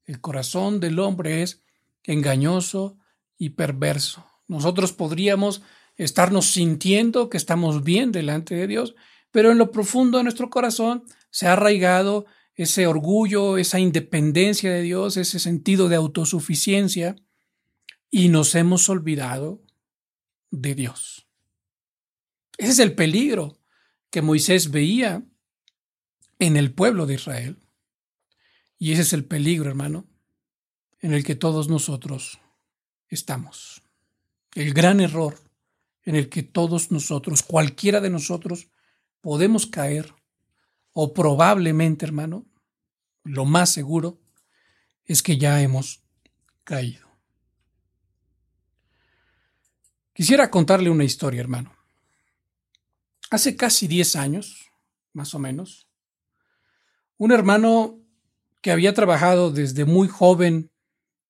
El 0.05 0.21
corazón 0.21 0.79
del 0.79 0.97
hombre 0.97 1.43
es 1.43 1.61
engañoso 2.01 2.97
y 3.37 3.51
perverso. 3.51 4.25
Nosotros 4.47 4.91
podríamos 4.91 5.61
estarnos 5.97 6.47
sintiendo 6.47 7.29
que 7.29 7.37
estamos 7.37 7.83
bien 7.83 8.11
delante 8.11 8.55
de 8.55 8.65
Dios, 8.65 8.95
pero 9.29 9.51
en 9.51 9.59
lo 9.59 9.69
profundo 9.69 10.17
de 10.17 10.23
nuestro 10.23 10.49
corazón 10.49 11.03
se 11.29 11.45
ha 11.45 11.53
arraigado 11.53 12.25
ese 12.55 12.87
orgullo, 12.87 13.57
esa 13.57 13.79
independencia 13.79 14.71
de 14.71 14.81
Dios, 14.81 15.17
ese 15.17 15.39
sentido 15.39 15.89
de 15.89 15.95
autosuficiencia, 15.95 17.15
y 18.09 18.29
nos 18.29 18.55
hemos 18.55 18.87
olvidado 18.89 19.61
de 20.51 20.75
Dios. 20.75 21.27
Ese 22.57 22.71
es 22.71 22.79
el 22.79 22.95
peligro 22.95 23.57
que 24.09 24.21
Moisés 24.21 24.71
veía 24.71 25.25
en 26.39 26.55
el 26.55 26.73
pueblo 26.73 27.05
de 27.05 27.15
Israel. 27.15 27.59
Y 28.77 28.93
ese 28.93 29.01
es 29.01 29.13
el 29.13 29.25
peligro, 29.25 29.69
hermano, 29.69 30.07
en 31.01 31.13
el 31.13 31.23
que 31.23 31.35
todos 31.35 31.67
nosotros 31.67 32.39
estamos. 33.09 33.81
El 34.53 34.73
gran 34.73 35.01
error 35.01 35.37
en 36.03 36.15
el 36.15 36.29
que 36.29 36.43
todos 36.43 36.91
nosotros, 36.91 37.43
cualquiera 37.43 37.99
de 37.99 38.09
nosotros, 38.09 38.69
podemos 39.21 39.65
caer, 39.65 40.13
o 40.97 41.13
probablemente, 41.13 42.05
hermano, 42.05 42.45
lo 43.25 43.43
más 43.43 43.69
seguro 43.69 44.17
es 45.03 45.21
que 45.21 45.37
ya 45.37 45.61
hemos 45.61 46.01
caído. 46.63 47.05
Quisiera 50.13 50.49
contarle 50.49 50.89
una 50.89 51.03
historia, 51.03 51.41
hermano. 51.41 51.75
Hace 53.29 53.57
casi 53.57 53.89
10 53.89 54.15
años, 54.15 54.71
más 55.11 55.33
o 55.33 55.39
menos, 55.39 55.89
un 57.17 57.33
hermano 57.33 57.99
que 58.61 58.71
había 58.71 58.93
trabajado 58.93 59.51
desde 59.51 59.83
muy 59.83 60.07
joven 60.07 60.71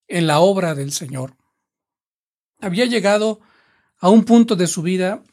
en 0.07 0.27
la 0.27 0.41
obra 0.41 0.75
del 0.75 0.91
Señor. 0.91 1.37
Había 2.59 2.85
llegado 2.85 3.39
a 3.97 4.09
un 4.09 4.25
punto 4.25 4.55
de 4.55 4.67
su 4.67 4.83
vida 4.83 5.23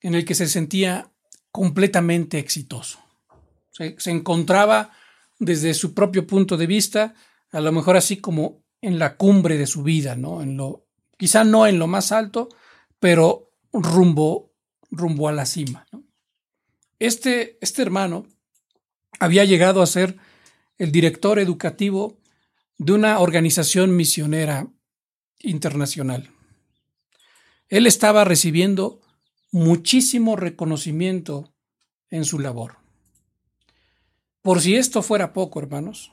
en 0.00 0.14
el 0.14 0.24
que 0.24 0.34
se 0.34 0.48
sentía 0.48 1.12
completamente 1.50 2.38
exitoso. 2.38 3.05
Se, 3.76 4.10
encontraba 4.10 4.90
desde 5.38 5.74
su 5.74 5.92
propio 5.92 6.26
punto 6.26 6.56
de 6.56 6.66
vista, 6.66 7.14
a 7.50 7.60
lo 7.60 7.72
mejor 7.72 7.96
así 7.96 8.18
como 8.18 8.64
en 8.80 8.98
la 8.98 9.16
cumbre 9.16 9.58
de 9.58 9.66
su 9.66 9.82
vida, 9.82 10.16
¿no? 10.16 10.42
En 10.42 10.56
lo, 10.56 10.86
quizá 11.18 11.44
no 11.44 11.66
en 11.66 11.78
lo 11.78 11.86
más 11.86 12.10
alto, 12.12 12.48
pero 12.98 13.52
rumbo, 13.72 14.54
rumbo 14.90 15.28
a 15.28 15.32
la 15.32 15.44
cima. 15.44 15.86
Este, 16.98 17.58
este 17.60 17.82
hermano 17.82 18.26
había 19.20 19.44
llegado 19.44 19.82
a 19.82 19.86
ser 19.86 20.16
el 20.78 20.90
director 20.90 21.38
educativo 21.38 22.18
de 22.78 22.92
una 22.92 23.18
organización 23.18 23.94
misionera 23.94 24.68
internacional. 25.40 26.30
Él 27.68 27.86
estaba 27.86 28.24
recibiendo 28.24 29.00
muchísimo 29.50 30.36
reconocimiento 30.36 31.54
en 32.10 32.24
su 32.24 32.38
labor. 32.38 32.85
Por 34.46 34.60
si 34.60 34.76
esto 34.76 35.02
fuera 35.02 35.32
poco, 35.32 35.58
hermanos, 35.58 36.12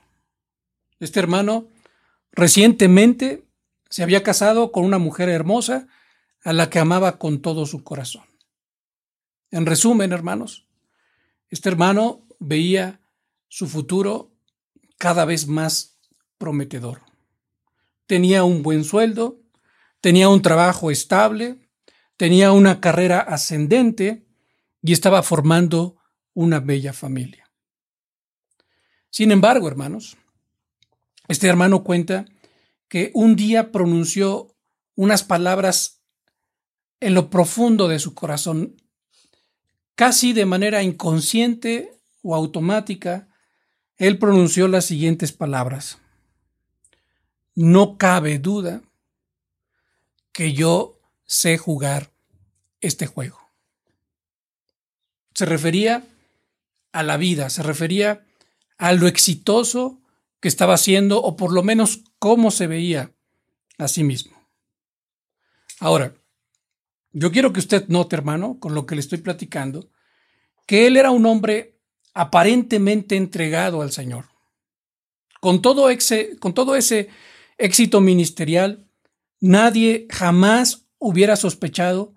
este 0.99 1.19
hermano 1.19 1.67
recientemente 2.31 3.45
se 3.91 4.01
había 4.01 4.23
casado 4.23 4.71
con 4.71 4.85
una 4.85 4.97
mujer 4.97 5.29
hermosa 5.29 5.87
a 6.43 6.51
la 6.51 6.67
que 6.67 6.79
amaba 6.79 7.19
con 7.19 7.43
todo 7.43 7.67
su 7.67 7.83
corazón. 7.83 8.23
En 9.51 9.67
resumen, 9.67 10.13
hermanos, 10.13 10.65
este 11.51 11.69
hermano 11.69 12.25
veía 12.39 13.01
su 13.49 13.67
futuro 13.67 14.31
cada 14.97 15.25
vez 15.25 15.45
más 15.45 15.99
prometedor. 16.39 17.01
Tenía 18.07 18.45
un 18.45 18.63
buen 18.63 18.83
sueldo, 18.83 19.41
tenía 20.01 20.27
un 20.29 20.41
trabajo 20.41 20.89
estable, 20.89 21.69
tenía 22.17 22.51
una 22.51 22.81
carrera 22.81 23.19
ascendente 23.19 24.25
y 24.81 24.91
estaba 24.91 25.21
formando 25.21 25.97
una 26.33 26.59
bella 26.59 26.93
familia. 26.93 27.42
Sin 29.13 29.31
embargo, 29.31 29.67
hermanos, 29.67 30.17
este 31.27 31.47
hermano 31.47 31.83
cuenta 31.83 32.25
que 32.87 33.11
un 33.13 33.35
día 33.35 33.71
pronunció 33.71 34.55
unas 34.95 35.23
palabras 35.23 36.01
en 36.99 37.13
lo 37.13 37.29
profundo 37.29 37.87
de 37.87 37.99
su 37.99 38.15
corazón, 38.15 38.81
casi 39.93 40.33
de 40.33 40.47
manera 40.47 40.81
inconsciente 40.81 41.93
o 42.23 42.33
automática, 42.33 43.27
él 43.97 44.17
pronunció 44.17 44.67
las 44.67 44.85
siguientes 44.85 45.31
palabras. 45.31 45.99
No 47.53 47.99
cabe 47.99 48.39
duda 48.39 48.81
que 50.31 50.53
yo 50.53 50.99
sé 51.25 51.59
jugar 51.59 52.11
este 52.81 53.05
juego. 53.05 53.39
Se 55.35 55.45
refería 55.45 56.03
a 56.91 57.03
la 57.03 57.17
vida, 57.17 57.51
se 57.51 57.61
refería 57.61 58.25
a 58.77 58.93
lo 58.93 59.07
exitoso 59.07 60.01
que 60.39 60.47
estaba 60.47 60.73
haciendo 60.73 61.21
o 61.21 61.35
por 61.35 61.53
lo 61.53 61.63
menos 61.63 62.03
cómo 62.19 62.51
se 62.51 62.67
veía 62.67 63.13
a 63.77 63.87
sí 63.87 64.03
mismo. 64.03 64.37
Ahora, 65.79 66.13
yo 67.11 67.31
quiero 67.31 67.53
que 67.53 67.59
usted 67.59 67.87
note, 67.87 68.15
hermano, 68.15 68.59
con 68.59 68.73
lo 68.73 68.85
que 68.85 68.95
le 68.95 69.01
estoy 69.01 69.19
platicando, 69.19 69.89
que 70.65 70.87
él 70.87 70.97
era 70.97 71.11
un 71.11 71.25
hombre 71.25 71.79
aparentemente 72.13 73.15
entregado 73.15 73.81
al 73.81 73.91
Señor. 73.91 74.25
Con 75.39 75.61
todo, 75.61 75.89
ese, 75.89 76.37
con 76.39 76.53
todo 76.53 76.75
ese 76.75 77.09
éxito 77.57 78.01
ministerial, 78.01 78.87
nadie 79.39 80.07
jamás 80.09 80.87
hubiera 80.99 81.35
sospechado 81.35 82.15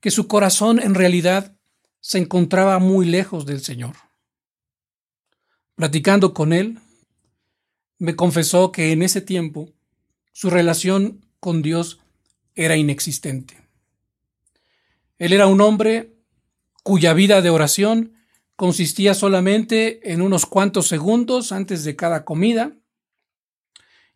que 0.00 0.10
su 0.10 0.28
corazón 0.28 0.80
en 0.80 0.94
realidad 0.94 1.56
se 2.00 2.18
encontraba 2.18 2.78
muy 2.78 3.06
lejos 3.06 3.46
del 3.46 3.60
Señor. 3.60 3.96
Platicando 5.80 6.34
con 6.34 6.52
él, 6.52 6.78
me 7.98 8.14
confesó 8.14 8.70
que 8.70 8.92
en 8.92 9.00
ese 9.00 9.22
tiempo 9.22 9.72
su 10.30 10.50
relación 10.50 11.24
con 11.40 11.62
Dios 11.62 12.00
era 12.54 12.76
inexistente. 12.76 13.66
Él 15.16 15.32
era 15.32 15.46
un 15.46 15.62
hombre 15.62 16.18
cuya 16.82 17.14
vida 17.14 17.40
de 17.40 17.48
oración 17.48 18.12
consistía 18.56 19.14
solamente 19.14 20.12
en 20.12 20.20
unos 20.20 20.44
cuantos 20.44 20.86
segundos 20.86 21.50
antes 21.50 21.82
de 21.82 21.96
cada 21.96 22.26
comida 22.26 22.76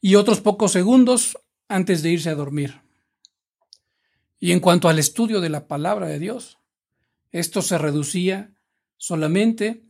y 0.02 0.16
otros 0.16 0.42
pocos 0.42 0.70
segundos 0.70 1.38
antes 1.68 2.02
de 2.02 2.10
irse 2.10 2.28
a 2.28 2.34
dormir. 2.34 2.82
Y 4.38 4.52
en 4.52 4.60
cuanto 4.60 4.90
al 4.90 4.98
estudio 4.98 5.40
de 5.40 5.48
la 5.48 5.66
palabra 5.66 6.08
de 6.08 6.18
Dios, 6.18 6.58
esto 7.32 7.62
se 7.62 7.78
reducía 7.78 8.52
solamente 8.98 9.82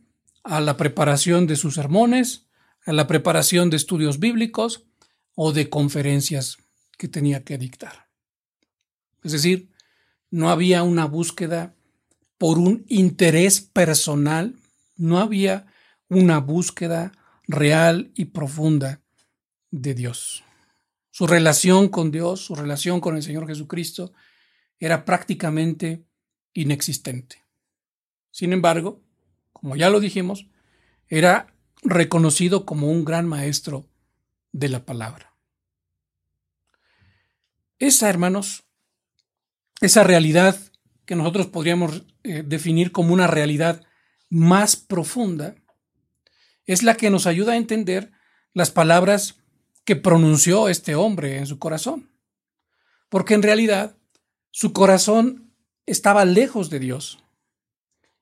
a 0.45 0.61
la 0.61 0.77
preparación 0.77 1.47
de 1.47 1.55
sus 1.55 1.73
sermones, 1.73 2.45
a 2.85 2.93
la 2.93 3.07
preparación 3.07 3.69
de 3.69 3.77
estudios 3.77 4.19
bíblicos 4.19 4.85
o 5.33 5.51
de 5.51 5.69
conferencias 5.69 6.57
que 6.97 7.07
tenía 7.07 7.43
que 7.43 7.57
dictar. 7.57 8.07
Es 9.23 9.31
decir, 9.31 9.71
no 10.29 10.49
había 10.51 10.83
una 10.83 11.05
búsqueda 11.05 11.75
por 12.37 12.59
un 12.59 12.85
interés 12.87 13.59
personal, 13.59 14.55
no 14.95 15.19
había 15.19 15.65
una 16.09 16.39
búsqueda 16.39 17.11
real 17.47 18.11
y 18.15 18.25
profunda 18.25 19.01
de 19.71 19.95
Dios. 19.95 20.43
Su 21.09 21.25
relación 21.25 21.89
con 21.89 22.11
Dios, 22.11 22.41
su 22.41 22.55
relación 22.55 23.01
con 23.01 23.15
el 23.15 23.23
Señor 23.23 23.47
Jesucristo, 23.47 24.13
era 24.79 25.05
prácticamente 25.05 26.05
inexistente. 26.53 27.43
Sin 28.29 28.53
embargo, 28.53 29.04
como 29.65 29.77
ya 29.77 29.89
lo 29.89 29.99
dijimos, 29.99 30.45
era 31.07 31.47
reconocido 31.81 32.67
como 32.67 32.91
un 32.91 33.03
gran 33.03 33.25
maestro 33.25 33.89
de 34.51 34.69
la 34.69 34.85
palabra. 34.85 35.33
Esa, 37.79 38.07
hermanos, 38.07 38.65
esa 39.81 40.03
realidad 40.03 40.55
que 41.05 41.15
nosotros 41.15 41.47
podríamos 41.47 42.03
eh, 42.21 42.43
definir 42.45 42.91
como 42.91 43.11
una 43.11 43.25
realidad 43.25 43.81
más 44.29 44.75
profunda, 44.75 45.55
es 46.65 46.83
la 46.83 46.95
que 46.95 47.09
nos 47.09 47.25
ayuda 47.25 47.53
a 47.53 47.57
entender 47.57 48.11
las 48.53 48.69
palabras 48.69 49.39
que 49.83 49.95
pronunció 49.95 50.69
este 50.69 50.93
hombre 50.93 51.39
en 51.39 51.47
su 51.47 51.57
corazón. 51.57 52.11
Porque 53.09 53.33
en 53.33 53.41
realidad 53.41 53.97
su 54.51 54.73
corazón 54.73 55.55
estaba 55.87 56.23
lejos 56.23 56.69
de 56.69 56.77
Dios. 56.77 57.17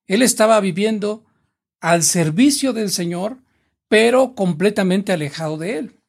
Él 0.08 0.22
estaba 0.22 0.60
viviendo 0.60 1.26
al 1.84 2.04
servicio 2.04 2.72
del 2.72 2.92
Señor, 2.92 3.44
pero 3.90 4.36
completamente 4.36 5.12
alejado 5.12 5.58
de 5.58 5.80
Él, 5.80 6.00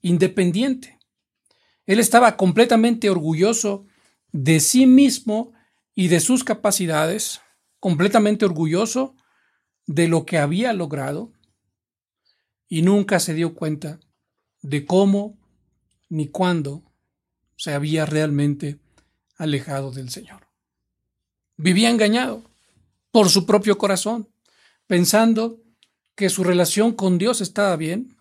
independiente. 0.00 1.00
Él 1.84 1.98
estaba 1.98 2.36
completamente 2.36 3.10
orgulloso 3.10 3.86
de 4.30 4.60
sí 4.60 4.86
mismo 4.86 5.52
y 5.96 6.06
de 6.06 6.20
sus 6.20 6.44
capacidades, 6.44 7.40
completamente 7.80 8.44
orgulloso 8.44 9.16
de 9.84 10.06
lo 10.06 10.26
que 10.26 10.38
había 10.38 10.72
logrado 10.72 11.32
y 12.68 12.82
nunca 12.82 13.18
se 13.18 13.34
dio 13.34 13.56
cuenta 13.56 13.98
de 14.62 14.86
cómo 14.86 15.36
ni 16.08 16.28
cuándo 16.28 16.84
se 17.56 17.74
había 17.74 18.06
realmente 18.06 18.78
alejado 19.38 19.90
del 19.90 20.10
Señor. 20.10 20.46
Vivía 21.56 21.90
engañado 21.90 22.44
por 23.10 23.28
su 23.28 23.44
propio 23.44 23.76
corazón, 23.76 24.28
pensando 24.86 25.62
que 26.14 26.30
su 26.30 26.44
relación 26.44 26.92
con 26.92 27.18
Dios 27.18 27.40
estaba 27.40 27.76
bien, 27.76 28.16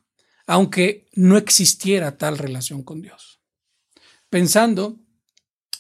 aunque 0.48 1.08
no 1.14 1.38
existiera 1.38 2.18
tal 2.18 2.38
relación 2.38 2.84
con 2.84 3.02
Dios. 3.02 3.40
Pensando 4.30 5.00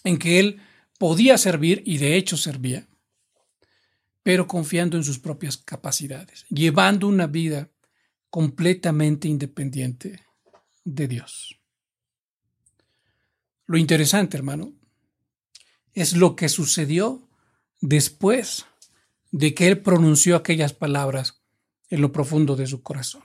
en 0.04 0.18
que 0.18 0.40
Él 0.40 0.62
podía 0.98 1.38
servir 1.38 1.84
y 1.86 1.98
de 1.98 2.16
hecho 2.16 2.38
servía, 2.38 2.88
pero 4.24 4.48
confiando 4.48 4.98
en 4.98 5.04
sus 5.04 5.20
propias 5.20 5.58
capacidades, 5.58 6.46
llevando 6.50 7.08
una 7.08 7.28
vida 7.28 7.70
completamente 8.30 9.28
independiente 9.28 10.26
de 10.84 11.08
Dios. 11.08 11.60
Lo 13.68 13.78
interesante, 13.78 14.38
hermano, 14.38 14.74
es 15.94 16.16
lo 16.16 16.36
que 16.36 16.50
sucedió 16.50 17.28
después 17.82 18.66
de 19.36 19.54
que 19.54 19.68
él 19.68 19.82
pronunció 19.82 20.38
aquellas 20.38 20.72
palabras 20.72 21.42
en 21.90 22.00
lo 22.00 22.14
profundo 22.14 22.56
de 22.56 22.68
su 22.68 22.82
corazón. 22.82 23.22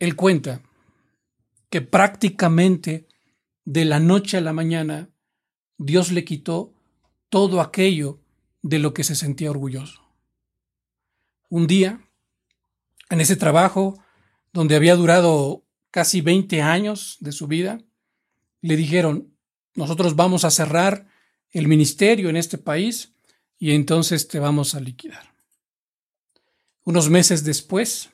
Él 0.00 0.16
cuenta 0.16 0.62
que 1.70 1.80
prácticamente 1.80 3.06
de 3.64 3.84
la 3.84 4.00
noche 4.00 4.36
a 4.36 4.40
la 4.40 4.52
mañana 4.52 5.10
Dios 5.78 6.10
le 6.10 6.24
quitó 6.24 6.74
todo 7.28 7.60
aquello 7.60 8.20
de 8.62 8.80
lo 8.80 8.94
que 8.94 9.04
se 9.04 9.14
sentía 9.14 9.52
orgulloso. 9.52 10.02
Un 11.48 11.68
día, 11.68 12.00
en 13.10 13.20
ese 13.20 13.36
trabajo 13.36 14.02
donde 14.52 14.74
había 14.74 14.96
durado 14.96 15.62
casi 15.92 16.20
20 16.20 16.62
años 16.62 17.16
de 17.20 17.30
su 17.30 17.46
vida, 17.46 17.78
le 18.60 18.74
dijeron, 18.74 19.36
nosotros 19.76 20.16
vamos 20.16 20.44
a 20.44 20.50
cerrar 20.50 21.06
el 21.52 21.68
ministerio 21.68 22.28
en 22.28 22.36
este 22.36 22.58
país 22.58 23.13
y 23.64 23.72
entonces 23.72 24.28
te 24.28 24.38
vamos 24.38 24.74
a 24.74 24.80
liquidar. 24.80 25.34
Unos 26.82 27.08
meses 27.08 27.44
después, 27.44 28.10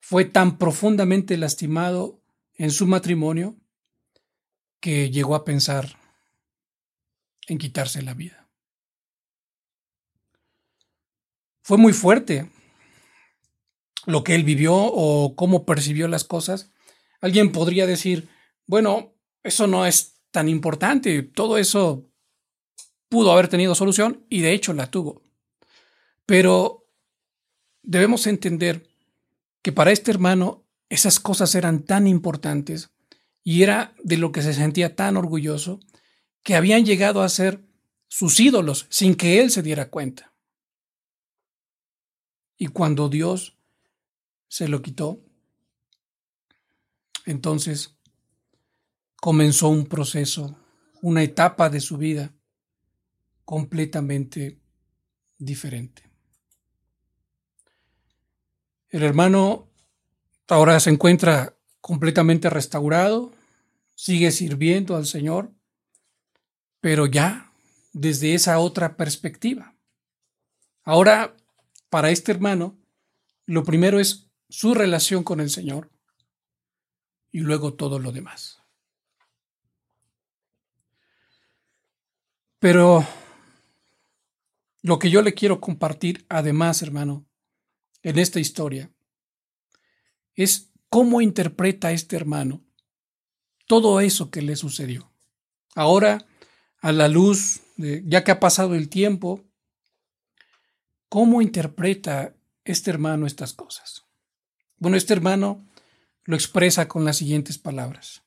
fue 0.00 0.24
tan 0.24 0.56
profundamente 0.56 1.36
lastimado 1.36 2.22
en 2.54 2.70
su 2.70 2.86
matrimonio 2.86 3.58
que 4.80 5.10
llegó 5.10 5.34
a 5.34 5.44
pensar 5.44 5.98
en 7.46 7.58
quitarse 7.58 8.00
la 8.00 8.14
vida. 8.14 8.48
Fue 11.60 11.76
muy 11.76 11.92
fuerte 11.92 12.50
lo 14.06 14.24
que 14.24 14.34
él 14.34 14.44
vivió 14.44 14.74
o 14.74 15.36
cómo 15.36 15.66
percibió 15.66 16.08
las 16.08 16.24
cosas. 16.24 16.70
Alguien 17.20 17.52
podría 17.52 17.86
decir, 17.86 18.30
bueno, 18.66 19.12
eso 19.42 19.66
no 19.66 19.84
es 19.84 20.22
tan 20.30 20.48
importante, 20.48 21.22
todo 21.22 21.58
eso 21.58 22.07
pudo 23.08 23.32
haber 23.32 23.48
tenido 23.48 23.74
solución 23.74 24.24
y 24.28 24.40
de 24.40 24.52
hecho 24.52 24.72
la 24.72 24.90
tuvo. 24.90 25.22
Pero 26.26 26.86
debemos 27.82 28.26
entender 28.26 28.88
que 29.62 29.72
para 29.72 29.92
este 29.92 30.10
hermano 30.10 30.64
esas 30.88 31.20
cosas 31.20 31.54
eran 31.54 31.84
tan 31.84 32.06
importantes 32.06 32.90
y 33.42 33.62
era 33.62 33.94
de 34.02 34.18
lo 34.18 34.32
que 34.32 34.42
se 34.42 34.54
sentía 34.54 34.94
tan 34.94 35.16
orgulloso 35.16 35.80
que 36.42 36.54
habían 36.54 36.84
llegado 36.84 37.22
a 37.22 37.28
ser 37.28 37.64
sus 38.08 38.40
ídolos 38.40 38.86
sin 38.90 39.14
que 39.14 39.40
él 39.40 39.50
se 39.50 39.62
diera 39.62 39.90
cuenta. 39.90 40.32
Y 42.56 42.68
cuando 42.68 43.08
Dios 43.08 43.56
se 44.48 44.68
lo 44.68 44.82
quitó, 44.82 45.20
entonces 47.24 47.96
comenzó 49.16 49.68
un 49.68 49.86
proceso, 49.86 50.58
una 51.02 51.22
etapa 51.22 51.70
de 51.70 51.80
su 51.80 51.98
vida 51.98 52.34
completamente 53.48 54.60
diferente. 55.38 56.02
El 58.90 59.02
hermano 59.02 59.70
ahora 60.48 60.78
se 60.80 60.90
encuentra 60.90 61.56
completamente 61.80 62.50
restaurado, 62.50 63.32
sigue 63.94 64.32
sirviendo 64.32 64.96
al 64.96 65.06
Señor, 65.06 65.50
pero 66.82 67.06
ya 67.06 67.50
desde 67.94 68.34
esa 68.34 68.58
otra 68.58 68.98
perspectiva. 68.98 69.74
Ahora, 70.84 71.34
para 71.88 72.10
este 72.10 72.32
hermano, 72.32 72.76
lo 73.46 73.64
primero 73.64 73.98
es 73.98 74.28
su 74.50 74.74
relación 74.74 75.24
con 75.24 75.40
el 75.40 75.48
Señor 75.48 75.90
y 77.32 77.40
luego 77.40 77.72
todo 77.72 77.98
lo 77.98 78.12
demás. 78.12 78.62
Pero 82.58 83.06
lo 84.82 84.98
que 84.98 85.10
yo 85.10 85.22
le 85.22 85.34
quiero 85.34 85.60
compartir, 85.60 86.24
además, 86.28 86.82
hermano, 86.82 87.26
en 88.02 88.18
esta 88.18 88.40
historia, 88.40 88.90
es 90.34 90.70
cómo 90.88 91.20
interpreta 91.20 91.92
este 91.92 92.16
hermano 92.16 92.62
todo 93.66 94.00
eso 94.00 94.30
que 94.30 94.42
le 94.42 94.56
sucedió. 94.56 95.12
Ahora, 95.74 96.26
a 96.80 96.92
la 96.92 97.08
luz 97.08 97.60
de, 97.76 98.02
ya 98.06 98.24
que 98.24 98.30
ha 98.30 98.40
pasado 98.40 98.74
el 98.74 98.88
tiempo, 98.88 99.44
¿cómo 101.08 101.42
interpreta 101.42 102.34
este 102.64 102.90
hermano 102.90 103.26
estas 103.26 103.52
cosas? 103.52 104.04
Bueno, 104.78 104.96
este 104.96 105.12
hermano 105.12 105.64
lo 106.24 106.34
expresa 106.34 106.88
con 106.88 107.04
las 107.04 107.18
siguientes 107.18 107.58
palabras. 107.58 108.22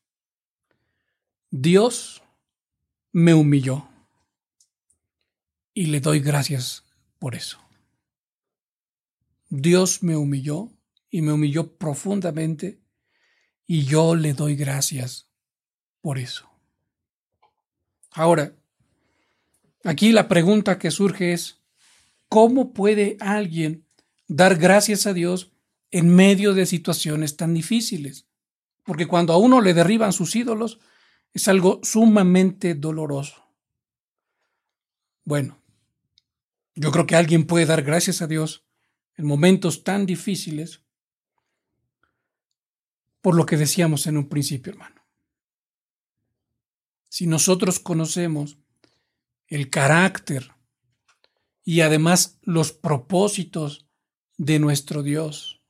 Dios 1.50 2.22
me 3.12 3.34
humilló 3.34 3.91
y 5.74 5.88
le 5.88 6.00
doy 6.00 6.20
gracias 6.20 6.84
por 7.20 7.36
eso. 7.36 7.60
Dios 9.50 10.02
me 10.02 10.16
humilló 10.16 10.72
y 11.10 11.22
me 11.22 11.34
humilló 11.34 11.76
profundamente 11.76 12.80
y 13.68 13.86
yo 13.86 14.16
le 14.16 14.34
doy 14.34 14.56
gracias 14.56 15.30
por 16.02 16.18
eso. 16.18 16.50
Ahora, 18.12 18.54
aquí 19.84 20.12
la 20.12 20.28
pregunta 20.28 20.78
que 20.78 20.92
surge 20.92 21.34
es, 21.34 21.62
¿cómo 22.28 22.74
puede 22.74 23.18
alguien 23.20 23.86
dar 24.28 24.58
gracias 24.58 25.06
a 25.06 25.14
Dios 25.14 25.52
en 25.92 26.14
medio 26.14 26.54
de 26.54 26.66
situaciones 26.66 27.38
tan 27.38 27.54
difíciles? 27.54 28.26
Porque 28.84 29.08
cuando 29.08 29.34
a 29.34 29.38
uno 29.38 29.62
le 29.62 29.74
derriban 29.74 30.12
sus 30.12 30.36
ídolos, 30.36 30.80
es 31.34 31.48
algo 31.48 31.80
sumamente 31.84 32.74
doloroso. 32.74 33.46
Bueno, 35.24 35.61
yo 36.76 36.92
creo 36.92 37.06
que 37.06 37.16
alguien 37.16 37.46
puede 37.46 37.66
dar 37.66 37.84
gracias 37.84 38.22
a 38.22 38.28
Dios 38.28 38.66
en 39.16 39.26
momentos 39.26 39.84
tan 39.84 40.06
difíciles 40.06 40.82
por 43.22 43.36
lo 43.36 43.46
que 43.46 43.58
decíamos 43.58 44.08
en 44.08 44.18
un 44.18 44.28
principio, 44.30 44.74
hermano. 44.74 45.02
Si 47.08 47.28
nosotros 47.28 47.80
conocemos 47.80 48.58
el 49.48 49.70
carácter 49.70 50.52
y 51.64 51.82
además 51.82 52.40
los 52.42 52.72
propósitos 52.72 53.86
de 54.38 54.60
nuestro 54.60 55.04
Dios, 55.04 55.62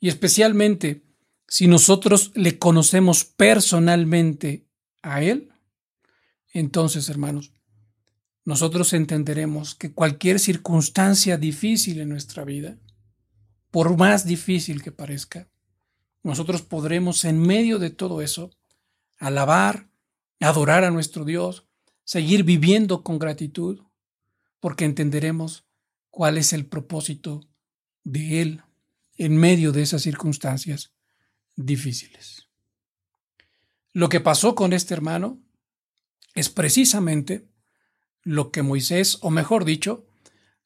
y 0.00 0.08
especialmente 0.08 1.02
si 1.48 1.68
nosotros 1.68 2.32
le 2.34 2.58
conocemos 2.58 3.24
personalmente 3.24 4.66
a 5.02 5.22
Él, 5.22 5.52
entonces, 6.52 7.08
hermanos, 7.08 7.52
nosotros 8.46 8.92
entenderemos 8.92 9.74
que 9.74 9.92
cualquier 9.92 10.38
circunstancia 10.38 11.36
difícil 11.36 12.00
en 12.00 12.08
nuestra 12.08 12.44
vida, 12.44 12.78
por 13.72 13.96
más 13.98 14.24
difícil 14.24 14.84
que 14.84 14.92
parezca, 14.92 15.50
nosotros 16.22 16.62
podremos 16.62 17.24
en 17.24 17.40
medio 17.40 17.80
de 17.80 17.90
todo 17.90 18.22
eso 18.22 18.52
alabar, 19.18 19.90
adorar 20.38 20.84
a 20.84 20.92
nuestro 20.92 21.24
Dios, 21.24 21.66
seguir 22.04 22.44
viviendo 22.44 23.02
con 23.02 23.18
gratitud, 23.18 23.82
porque 24.60 24.84
entenderemos 24.84 25.64
cuál 26.10 26.38
es 26.38 26.52
el 26.52 26.66
propósito 26.66 27.48
de 28.04 28.42
Él 28.42 28.62
en 29.16 29.36
medio 29.36 29.72
de 29.72 29.82
esas 29.82 30.02
circunstancias 30.02 30.92
difíciles. 31.56 32.46
Lo 33.92 34.08
que 34.08 34.20
pasó 34.20 34.54
con 34.54 34.72
este 34.72 34.94
hermano 34.94 35.40
es 36.34 36.48
precisamente 36.48 37.48
lo 38.26 38.50
que 38.50 38.62
Moisés, 38.62 39.18
o 39.20 39.30
mejor 39.30 39.64
dicho, 39.64 40.04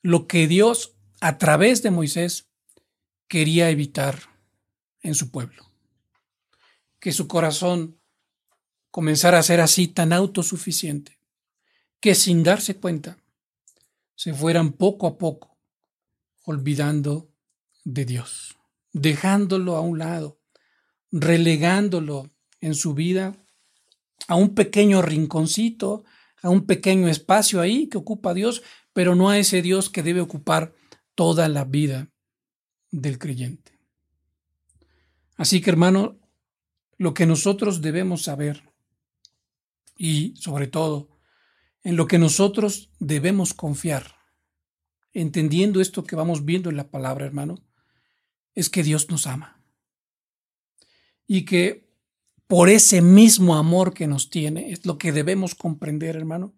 lo 0.01 0.27
que 0.27 0.49
Dios 0.49 0.96
a 1.20 1.37
través 1.37 1.83
de 1.83 1.90
Moisés 1.90 2.49
quería 3.29 3.68
evitar 3.68 4.18
en 5.03 5.14
su 5.14 5.31
pueblo. 5.31 5.70
Que 7.01 7.12
su 7.12 7.29
corazón 7.29 8.01
comenzara 8.90 9.38
a 9.38 9.42
ser 9.42 9.61
así 9.61 9.88
tan 9.88 10.14
autosuficiente, 10.14 11.18
que 12.01 12.14
sin 12.14 12.42
darse 12.42 12.77
cuenta 12.77 13.18
se 14.14 14.33
fueran 14.33 14.73
poco 14.73 15.07
a 15.07 15.18
poco 15.18 15.59
olvidando 16.44 17.31
de 17.85 18.07
Dios, 18.07 18.57
dejándolo 18.94 19.77
a 19.77 19.83
un 19.83 19.99
lado, 19.99 20.40
relegándolo 21.12 22.31
en 22.62 22.75
su 22.75 22.94
vida 22.94 23.37
a 24.29 24.35
un 24.35 24.55
pequeño 24.55 25.03
rinconcito 25.03 26.05
a 26.42 26.50
un 26.50 26.66
pequeño 26.66 27.09
espacio 27.09 27.61
ahí 27.61 27.88
que 27.88 27.98
ocupa 27.98 28.35
Dios, 28.35 28.62
pero 28.92 29.14
no 29.14 29.29
a 29.29 29.38
ese 29.38 29.62
Dios 29.62 29.90
que 29.90 30.03
debe 30.03 30.20
ocupar 30.20 30.74
toda 31.14 31.48
la 31.48 31.64
vida 31.64 32.11
del 32.90 33.18
creyente. 33.18 33.79
Así 35.37 35.61
que 35.61 35.70
hermano, 35.70 36.18
lo 36.98 37.14
que 37.14 37.26
nosotros 37.26 37.81
debemos 37.81 38.22
saber 38.22 38.62
y 39.96 40.35
sobre 40.37 40.66
todo 40.66 41.09
en 41.83 41.96
lo 41.96 42.07
que 42.07 42.18
nosotros 42.18 42.90
debemos 42.98 43.55
confiar, 43.55 44.16
entendiendo 45.12 45.81
esto 45.81 46.05
que 46.05 46.16
vamos 46.16 46.44
viendo 46.44 46.70
en 46.70 46.76
la 46.76 46.90
palabra, 46.90 47.26
hermano, 47.26 47.57
es 48.55 48.68
que 48.68 48.83
Dios 48.83 49.09
nos 49.11 49.26
ama. 49.26 49.64
Y 51.26 51.44
que 51.44 51.89
por 52.50 52.68
ese 52.68 53.00
mismo 53.00 53.54
amor 53.54 53.94
que 53.94 54.08
nos 54.08 54.28
tiene, 54.28 54.72
es 54.72 54.84
lo 54.84 54.98
que 54.98 55.12
debemos 55.12 55.54
comprender, 55.54 56.16
hermano. 56.16 56.52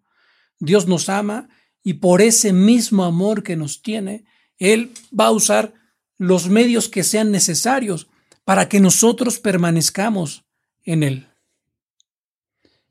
Dios 0.57 0.87
nos 0.87 1.07
ama 1.07 1.49
y 1.83 1.93
por 1.93 2.23
ese 2.23 2.51
mismo 2.51 3.03
amor 3.03 3.43
que 3.43 3.55
nos 3.55 3.83
tiene, 3.83 4.25
Él 4.57 4.91
va 5.17 5.27
a 5.27 5.31
usar 5.31 5.75
los 6.17 6.49
medios 6.49 6.89
que 6.89 7.03
sean 7.03 7.29
necesarios 7.29 8.07
para 8.43 8.67
que 8.69 8.79
nosotros 8.79 9.37
permanezcamos 9.37 10.45
en 10.83 11.03
Él. 11.03 11.27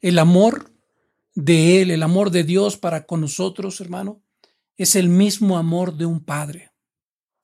El 0.00 0.20
amor 0.20 0.70
de 1.34 1.82
Él, 1.82 1.90
el 1.90 2.04
amor 2.04 2.30
de 2.30 2.44
Dios 2.44 2.76
para 2.76 3.04
con 3.04 3.20
nosotros, 3.20 3.80
hermano, 3.80 4.22
es 4.76 4.94
el 4.94 5.08
mismo 5.08 5.58
amor 5.58 5.96
de 5.96 6.06
un 6.06 6.24
padre. 6.24 6.70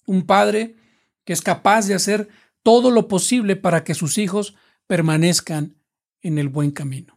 Un 0.06 0.24
padre 0.24 0.76
que 1.24 1.32
es 1.32 1.42
capaz 1.42 1.88
de 1.88 1.94
hacer 1.94 2.28
todo 2.62 2.92
lo 2.92 3.08
posible 3.08 3.56
para 3.56 3.82
que 3.82 3.94
sus 3.94 4.18
hijos 4.18 4.54
permanezcan 4.88 5.76
en 6.20 6.38
el 6.38 6.48
buen 6.48 6.72
camino. 6.72 7.16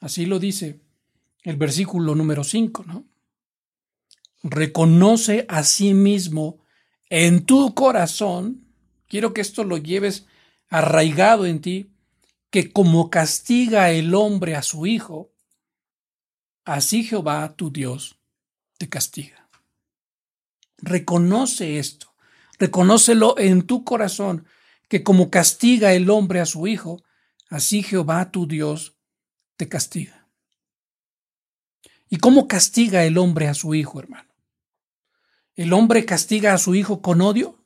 Así 0.00 0.24
lo 0.24 0.38
dice 0.38 0.80
el 1.42 1.56
versículo 1.56 2.14
número 2.14 2.44
5, 2.44 2.84
¿no? 2.84 3.04
Reconoce 4.42 5.44
a 5.48 5.62
sí 5.62 5.92
mismo 5.92 6.64
en 7.10 7.44
tu 7.44 7.74
corazón, 7.74 8.64
quiero 9.06 9.34
que 9.34 9.42
esto 9.42 9.64
lo 9.64 9.76
lleves 9.76 10.26
arraigado 10.68 11.44
en 11.44 11.60
ti, 11.60 11.90
que 12.50 12.72
como 12.72 13.10
castiga 13.10 13.90
el 13.90 14.14
hombre 14.14 14.56
a 14.56 14.62
su 14.62 14.86
hijo, 14.86 15.32
así 16.64 17.04
Jehová 17.04 17.54
tu 17.54 17.70
Dios 17.70 18.16
te 18.78 18.88
castiga. 18.88 19.48
Reconoce 20.78 21.78
esto, 21.78 22.14
reconócelo 22.58 23.38
en 23.38 23.62
tu 23.62 23.84
corazón, 23.84 24.46
que 24.92 25.02
como 25.02 25.30
castiga 25.30 25.94
el 25.94 26.10
hombre 26.10 26.38
a 26.38 26.44
su 26.44 26.66
hijo, 26.66 27.02
así 27.48 27.82
Jehová 27.82 28.30
tu 28.30 28.46
Dios 28.46 28.98
te 29.56 29.66
castiga. 29.66 30.28
¿Y 32.10 32.18
cómo 32.18 32.46
castiga 32.46 33.02
el 33.06 33.16
hombre 33.16 33.48
a 33.48 33.54
su 33.54 33.74
hijo, 33.74 34.00
hermano? 34.00 34.28
¿El 35.54 35.72
hombre 35.72 36.04
castiga 36.04 36.52
a 36.52 36.58
su 36.58 36.74
hijo 36.74 37.00
con 37.00 37.22
odio? 37.22 37.64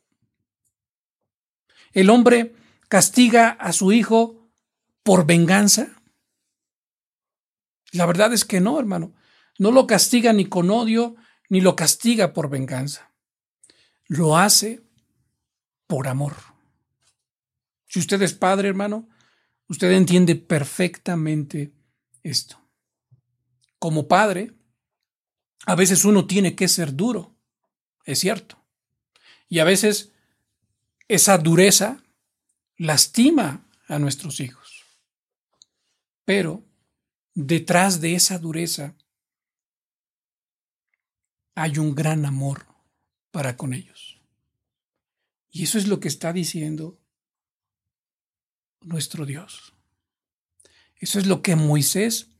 ¿El 1.90 2.10
hombre 2.10 2.54
castiga 2.86 3.48
a 3.48 3.72
su 3.72 3.90
hijo 3.90 4.48
por 5.02 5.26
venganza? 5.26 6.00
La 7.90 8.06
verdad 8.06 8.32
es 8.34 8.44
que 8.44 8.60
no, 8.60 8.78
hermano. 8.78 9.14
No 9.58 9.72
lo 9.72 9.88
castiga 9.88 10.32
ni 10.32 10.46
con 10.46 10.70
odio, 10.70 11.16
ni 11.48 11.60
lo 11.60 11.74
castiga 11.74 12.32
por 12.32 12.48
venganza. 12.48 13.10
Lo 14.06 14.36
hace 14.36 14.80
por 15.88 16.06
amor. 16.06 16.54
Si 17.96 18.00
usted 18.00 18.20
es 18.20 18.34
padre, 18.34 18.68
hermano, 18.68 19.08
usted 19.68 19.90
entiende 19.90 20.36
perfectamente 20.36 21.72
esto. 22.22 22.60
Como 23.78 24.06
padre, 24.06 24.52
a 25.64 25.74
veces 25.74 26.04
uno 26.04 26.26
tiene 26.26 26.54
que 26.54 26.68
ser 26.68 26.94
duro, 26.94 27.38
es 28.04 28.18
cierto. 28.18 28.62
Y 29.48 29.60
a 29.60 29.64
veces 29.64 30.12
esa 31.08 31.38
dureza 31.38 32.04
lastima 32.76 33.66
a 33.88 33.98
nuestros 33.98 34.40
hijos. 34.40 34.84
Pero 36.26 36.66
detrás 37.32 38.02
de 38.02 38.14
esa 38.14 38.38
dureza 38.38 38.94
hay 41.54 41.78
un 41.78 41.94
gran 41.94 42.26
amor 42.26 42.66
para 43.30 43.56
con 43.56 43.72
ellos. 43.72 44.20
Y 45.48 45.62
eso 45.62 45.78
es 45.78 45.88
lo 45.88 45.98
que 45.98 46.08
está 46.08 46.34
diciendo 46.34 47.00
nuestro 48.86 49.26
Dios. 49.26 49.74
Eso 50.96 51.18
es 51.18 51.26
lo 51.26 51.42
que 51.42 51.56
Moisés 51.56 52.30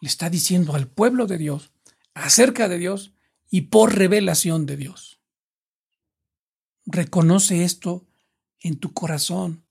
le 0.00 0.08
está 0.08 0.30
diciendo 0.30 0.74
al 0.74 0.86
pueblo 0.86 1.26
de 1.26 1.38
Dios 1.38 1.72
acerca 2.14 2.68
de 2.68 2.78
Dios 2.78 3.12
y 3.50 3.62
por 3.62 3.96
revelación 3.96 4.66
de 4.66 4.76
Dios. 4.76 5.20
Reconoce 6.86 7.64
esto 7.64 8.06
en 8.60 8.78
tu 8.78 8.92
corazón, 8.92 9.64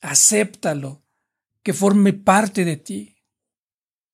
acéptalo, 0.00 1.02
que 1.62 1.72
forme 1.72 2.12
parte 2.12 2.64
de 2.64 2.76
ti, 2.76 3.16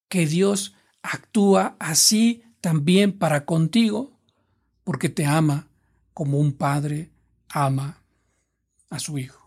que 0.09 0.27
Dios 0.27 0.75
actúa 1.03 1.77
así 1.79 2.43
también 2.61 3.19
para 3.19 3.45
contigo, 3.45 4.19
porque 4.85 5.09
te 5.09 5.25
ama 5.27 5.69
como 6.15 6.39
un 6.39 6.53
padre 6.53 7.11
ama 7.49 8.03
a 8.91 8.99
su 8.99 9.19
hijo. 9.19 9.38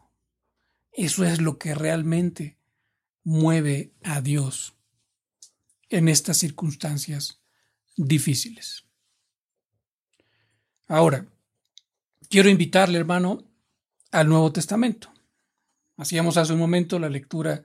Eso 0.91 1.23
es 1.23 1.41
lo 1.41 1.57
que 1.57 1.73
realmente 1.73 2.57
mueve 3.23 3.93
a 4.03 4.21
Dios 4.21 4.73
en 5.89 6.07
estas 6.09 6.37
circunstancias 6.37 7.41
difíciles. 7.95 8.85
Ahora, 10.87 11.25
quiero 12.29 12.49
invitarle, 12.49 12.97
hermano, 12.97 13.43
al 14.11 14.27
Nuevo 14.27 14.51
Testamento. 14.51 15.11
Hacíamos 15.97 16.37
hace 16.37 16.53
un 16.53 16.59
momento 16.59 16.99
la 16.99 17.09
lectura 17.09 17.63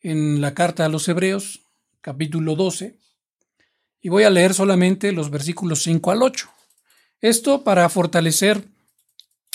en 0.00 0.40
la 0.40 0.52
carta 0.54 0.84
a 0.84 0.88
los 0.88 1.08
Hebreos, 1.08 1.60
capítulo 2.00 2.56
12, 2.56 2.98
y 4.00 4.08
voy 4.08 4.24
a 4.24 4.30
leer 4.30 4.52
solamente 4.52 5.12
los 5.12 5.30
versículos 5.30 5.82
5 5.82 6.10
al 6.10 6.22
8. 6.22 6.50
Esto 7.20 7.62
para 7.62 7.88
fortalecer 7.88 8.64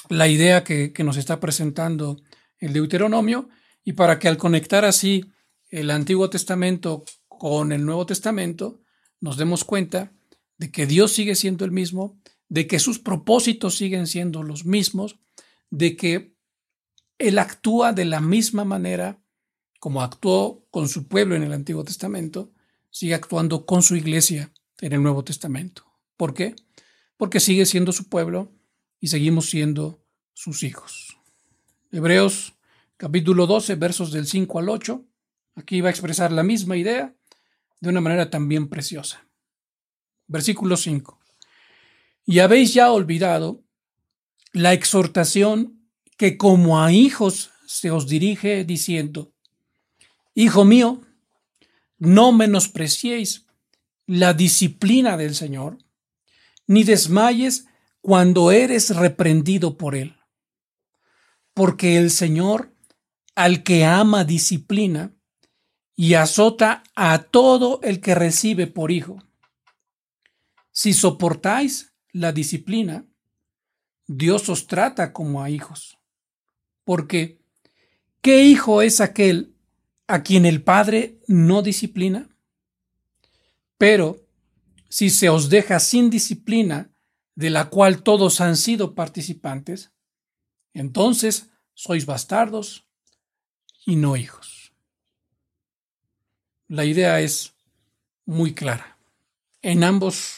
la 0.09 0.27
idea 0.29 0.63
que, 0.63 0.93
que 0.93 1.03
nos 1.03 1.17
está 1.17 1.39
presentando 1.39 2.21
el 2.59 2.73
Deuteronomio 2.73 3.49
y 3.83 3.93
para 3.93 4.19
que 4.19 4.27
al 4.27 4.37
conectar 4.37 4.85
así 4.85 5.25
el 5.69 5.91
Antiguo 5.91 6.29
Testamento 6.29 7.03
con 7.27 7.71
el 7.71 7.85
Nuevo 7.85 8.05
Testamento, 8.05 8.81
nos 9.19 9.37
demos 9.37 9.63
cuenta 9.63 10.11
de 10.57 10.71
que 10.71 10.85
Dios 10.85 11.11
sigue 11.11 11.35
siendo 11.35 11.65
el 11.65 11.71
mismo, 11.71 12.19
de 12.49 12.67
que 12.67 12.79
sus 12.79 12.99
propósitos 12.99 13.75
siguen 13.75 14.07
siendo 14.07 14.43
los 14.43 14.65
mismos, 14.65 15.19
de 15.69 15.95
que 15.95 16.35
Él 17.17 17.39
actúa 17.39 17.93
de 17.93 18.05
la 18.05 18.21
misma 18.21 18.65
manera 18.65 19.21
como 19.79 20.01
actuó 20.01 20.65
con 20.71 20.89
su 20.89 21.07
pueblo 21.07 21.35
en 21.35 21.43
el 21.43 21.53
Antiguo 21.53 21.83
Testamento, 21.83 22.51
sigue 22.89 23.13
actuando 23.13 23.65
con 23.65 23.83
su 23.83 23.95
iglesia 23.95 24.51
en 24.81 24.93
el 24.93 25.03
Nuevo 25.03 25.23
Testamento. 25.23 25.85
¿Por 26.15 26.33
qué? 26.33 26.55
Porque 27.15 27.39
sigue 27.39 27.65
siendo 27.65 27.91
su 27.91 28.09
pueblo 28.09 28.51
y 28.99 29.07
seguimos 29.07 29.49
siendo 29.49 30.03
sus 30.33 30.63
hijos. 30.63 31.16
Hebreos 31.97 32.53
capítulo 32.95 33.47
12, 33.47 33.73
versos 33.73 34.11
del 34.11 34.27
5 34.27 34.59
al 34.59 34.69
8. 34.69 35.03
Aquí 35.55 35.81
va 35.81 35.87
a 35.87 35.89
expresar 35.89 36.31
la 36.31 36.43
misma 36.43 36.77
idea 36.77 37.15
de 37.79 37.89
una 37.89 38.01
manera 38.01 38.29
también 38.29 38.69
preciosa. 38.69 39.25
Versículo 40.27 40.77
5. 40.77 41.19
Y 42.27 42.37
habéis 42.37 42.75
ya 42.75 42.91
olvidado 42.91 43.63
la 44.53 44.73
exhortación 44.73 45.89
que 46.17 46.37
como 46.37 46.83
a 46.83 46.91
hijos 46.91 47.49
se 47.65 47.89
os 47.89 48.07
dirige 48.07 48.63
diciendo, 48.63 49.33
Hijo 50.35 50.65
mío, 50.65 51.01
no 51.97 52.31
menospreciéis 52.31 53.47
la 54.05 54.35
disciplina 54.35 55.17
del 55.17 55.33
Señor, 55.33 55.79
ni 56.67 56.83
desmayes 56.83 57.65
cuando 58.01 58.51
eres 58.51 58.95
reprendido 58.95 59.79
por 59.79 59.95
Él. 59.95 60.16
Porque 61.57 61.97
el 61.97 62.11
Señor, 62.11 62.71
al 63.33 63.63
que 63.63 63.83
ama 63.83 64.25
disciplina, 64.25 65.15
y 65.95 66.13
azota 66.13 66.83
a 66.95 67.23
todo 67.23 67.79
el 67.81 67.99
que 67.99 68.13
recibe 68.13 68.67
por 68.67 68.91
hijo. 68.91 69.23
Si 70.71 70.93
soportáis 70.93 71.95
la 72.11 72.31
disciplina, 72.31 73.07
Dios 74.05 74.49
os 74.49 74.67
trata 74.67 75.13
como 75.13 75.41
a 75.41 75.49
hijos. 75.49 75.97
Porque, 76.83 77.41
¿qué 78.21 78.43
hijo 78.43 78.83
es 78.83 79.01
aquel 79.01 79.55
a 80.05 80.21
quien 80.21 80.45
el 80.45 80.61
Padre 80.61 81.17
no 81.25 81.63
disciplina? 81.63 82.29
Pero, 83.79 84.27
si 84.89 85.09
se 85.09 85.29
os 85.29 85.49
deja 85.49 85.79
sin 85.79 86.11
disciplina, 86.11 86.91
de 87.33 87.49
la 87.49 87.71
cual 87.71 88.03
todos 88.03 88.41
han 88.41 88.57
sido 88.57 88.93
participantes, 88.93 89.91
entonces 90.77 91.49
sois 91.73 92.05
bastardos 92.05 92.85
y 93.83 93.95
no 93.95 94.15
hijos. 94.15 94.73
La 96.67 96.85
idea 96.85 97.19
es 97.19 97.55
muy 98.25 98.53
clara. 98.53 98.99
En 99.63 99.83
ambos 99.83 100.35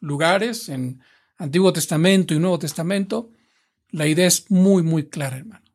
lugares, 0.00 0.70
en 0.70 1.02
Antiguo 1.36 1.74
Testamento 1.74 2.32
y 2.32 2.38
Nuevo 2.38 2.58
Testamento, 2.58 3.32
la 3.90 4.06
idea 4.06 4.26
es 4.26 4.50
muy, 4.50 4.82
muy 4.82 5.10
clara, 5.10 5.36
hermano. 5.36 5.66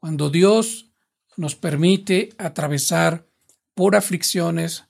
Cuando 0.00 0.28
Dios 0.28 0.90
nos 1.36 1.54
permite 1.54 2.30
atravesar 2.36 3.28
por 3.74 3.94
aflicciones, 3.94 4.86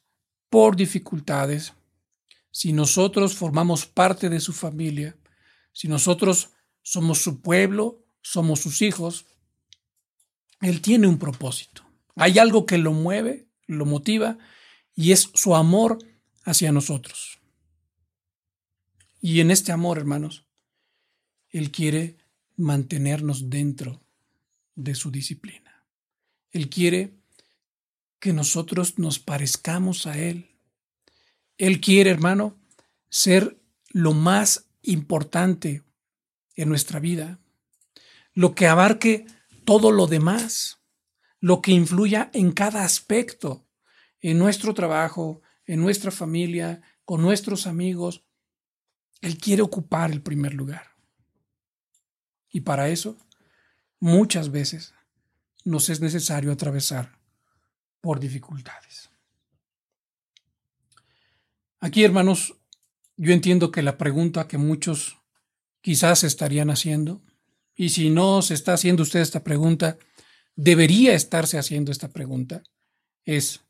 por 0.48 0.76
dificultades, 0.76 1.74
si 2.50 2.72
nosotros 2.72 3.36
formamos 3.36 3.84
parte 3.84 4.30
de 4.30 4.40
su 4.40 4.54
familia, 4.54 5.14
si 5.72 5.88
nosotros 5.88 6.52
somos 6.88 7.18
su 7.18 7.42
pueblo, 7.42 8.02
somos 8.22 8.60
sus 8.60 8.80
hijos, 8.80 9.26
Él 10.62 10.80
tiene 10.80 11.06
un 11.06 11.18
propósito. 11.18 11.82
Hay 12.16 12.38
algo 12.38 12.64
que 12.64 12.78
lo 12.78 12.92
mueve 12.92 13.46
lo 13.66 13.84
motiva 13.84 14.38
y 14.94 15.12
es 15.12 15.30
su 15.34 15.54
amor 15.54 15.98
hacia 16.44 16.72
nosotros. 16.72 17.38
Y 19.20 19.40
en 19.40 19.50
este 19.50 19.70
amor, 19.70 19.98
hermanos, 19.98 20.46
Él 21.50 21.70
quiere 21.70 22.16
mantenernos 22.56 23.50
dentro 23.50 24.00
de 24.74 24.94
su 24.94 25.10
disciplina. 25.10 25.84
Él 26.52 26.70
quiere 26.70 27.12
que 28.18 28.32
nosotros 28.32 28.98
nos 28.98 29.18
parezcamos 29.18 30.06
a 30.06 30.16
Él. 30.16 30.56
Él 31.58 31.82
quiere, 31.82 32.08
hermano, 32.08 32.56
ser 33.10 33.60
lo 33.90 34.14
más 34.14 34.64
importante 34.80 35.82
en 36.58 36.68
nuestra 36.68 37.00
vida, 37.00 37.40
lo 38.34 38.54
que 38.54 38.66
abarque 38.66 39.26
todo 39.64 39.90
lo 39.90 40.06
demás 40.06 40.78
lo 41.40 41.62
que 41.62 41.72
influya 41.72 42.30
en 42.32 42.52
cada 42.52 42.84
aspecto, 42.84 43.66
en 44.20 44.38
nuestro 44.38 44.74
trabajo, 44.74 45.42
en 45.66 45.80
nuestra 45.80 46.10
familia, 46.10 46.82
con 47.04 47.22
nuestros 47.22 47.66
amigos. 47.66 48.24
Él 49.20 49.38
quiere 49.38 49.62
ocupar 49.62 50.10
el 50.10 50.22
primer 50.22 50.54
lugar. 50.54 50.96
Y 52.50 52.60
para 52.62 52.88
eso, 52.88 53.16
muchas 54.00 54.50
veces 54.50 54.94
nos 55.64 55.88
es 55.90 56.00
necesario 56.00 56.50
atravesar 56.50 57.18
por 58.00 58.20
dificultades. 58.20 59.10
Aquí, 61.80 62.04
hermanos, 62.04 62.54
yo 63.16 63.32
entiendo 63.32 63.70
que 63.70 63.82
la 63.82 63.98
pregunta 63.98 64.48
que 64.48 64.58
muchos 64.58 65.17
quizás 65.80 66.24
estarían 66.24 66.70
haciendo, 66.70 67.22
y 67.74 67.90
si 67.90 68.10
no 68.10 68.42
se 68.42 68.54
está 68.54 68.74
haciendo 68.74 69.02
usted 69.02 69.20
esta 69.20 69.44
pregunta, 69.44 69.98
debería 70.56 71.14
estarse 71.14 71.58
haciendo 71.58 71.92
esta 71.92 72.08
pregunta 72.08 72.62
es, 73.24 73.60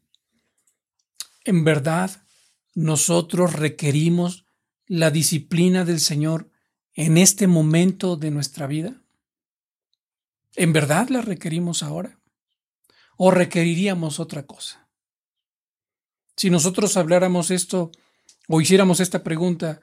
¿en 1.44 1.64
verdad 1.64 2.10
nosotros 2.74 3.52
requerimos 3.52 4.46
la 4.86 5.10
disciplina 5.10 5.84
del 5.84 6.00
Señor 6.00 6.50
en 6.94 7.18
este 7.18 7.46
momento 7.46 8.16
de 8.16 8.30
nuestra 8.30 8.66
vida? 8.66 9.02
¿En 10.56 10.72
verdad 10.72 11.08
la 11.08 11.20
requerimos 11.20 11.82
ahora? 11.82 12.18
¿O 13.16 13.30
requeriríamos 13.30 14.20
otra 14.20 14.46
cosa? 14.46 14.88
Si 16.36 16.50
nosotros 16.50 16.96
habláramos 16.96 17.50
esto 17.50 17.90
o 18.46 18.60
hiciéramos 18.60 19.00
esta 19.00 19.22
pregunta 19.22 19.80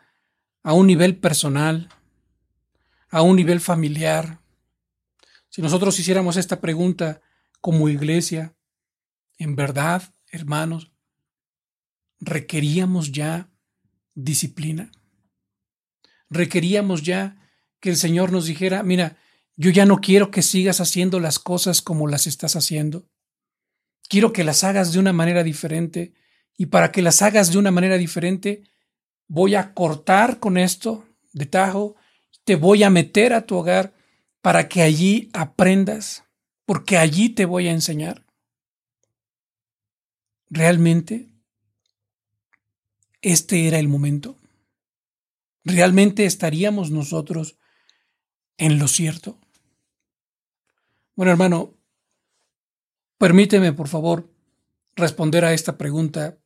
a 0.64 0.74
un 0.74 0.88
nivel 0.88 1.18
personal, 1.18 1.90
a 3.16 3.22
un 3.22 3.38
nivel 3.38 3.62
familiar, 3.62 4.42
si 5.48 5.62
nosotros 5.62 5.98
hiciéramos 5.98 6.36
esta 6.36 6.60
pregunta 6.60 7.22
como 7.62 7.88
iglesia, 7.88 8.58
en 9.38 9.56
verdad, 9.56 10.14
hermanos, 10.28 10.92
requeríamos 12.20 13.14
ya 13.14 13.50
disciplina. 14.16 14.92
Requeríamos 16.30 17.04
ya 17.04 17.38
que 17.80 17.90
el 17.90 17.96
Señor 17.96 18.34
nos 18.34 18.48
dijera, 18.48 18.84
mira, 18.84 19.16
yo 19.56 19.70
ya 19.70 19.86
no 19.86 20.02
quiero 20.02 20.30
que 20.30 20.42
sigas 20.42 20.82
haciendo 20.82 21.22
las 21.22 21.40
cosas 21.40 21.82
como 21.82 22.10
las 22.10 22.28
estás 22.28 22.58
haciendo. 22.58 23.08
Quiero 24.10 24.34
que 24.34 24.44
las 24.44 24.66
hagas 24.66 24.92
de 24.92 25.00
una 25.00 25.14
manera 25.14 25.44
diferente 25.44 26.16
y 26.58 26.66
para 26.66 26.92
que 26.92 27.02
las 27.02 27.22
hagas 27.22 27.54
de 27.54 27.60
una 27.60 27.72
manera 27.72 27.98
diferente, 27.98 28.64
voy 29.30 29.56
a 29.56 29.74
cortar 29.74 30.42
con 30.42 30.58
esto 30.58 31.06
de 31.32 31.46
tajo, 31.46 31.96
te 32.46 32.56
voy 32.56 32.84
a 32.84 32.90
meter 32.90 33.34
a 33.34 33.46
tu 33.46 33.58
hogar 33.58 33.94
para 34.42 34.70
que 34.70 34.84
allí 34.84 35.30
aprendas, 35.34 36.24
porque 36.66 36.98
allí 36.98 37.30
te 37.30 37.46
voy 37.46 37.68
a 37.68 37.72
enseñar. 37.72 38.26
¿Realmente 40.50 41.28
este 43.22 43.68
era 43.68 43.80
el 43.80 43.88
momento? 43.88 44.38
¿Realmente 45.64 46.26
estaríamos 46.26 46.92
nosotros 46.92 47.58
en 48.58 48.78
lo 48.78 48.88
cierto? 48.88 49.40
Bueno, 51.16 51.32
hermano, 51.32 51.74
permíteme, 53.18 53.74
por 53.74 53.88
favor, 53.88 54.32
responder 54.96 55.46
a 55.46 55.54
esta 55.54 55.78
pregunta 55.78 56.38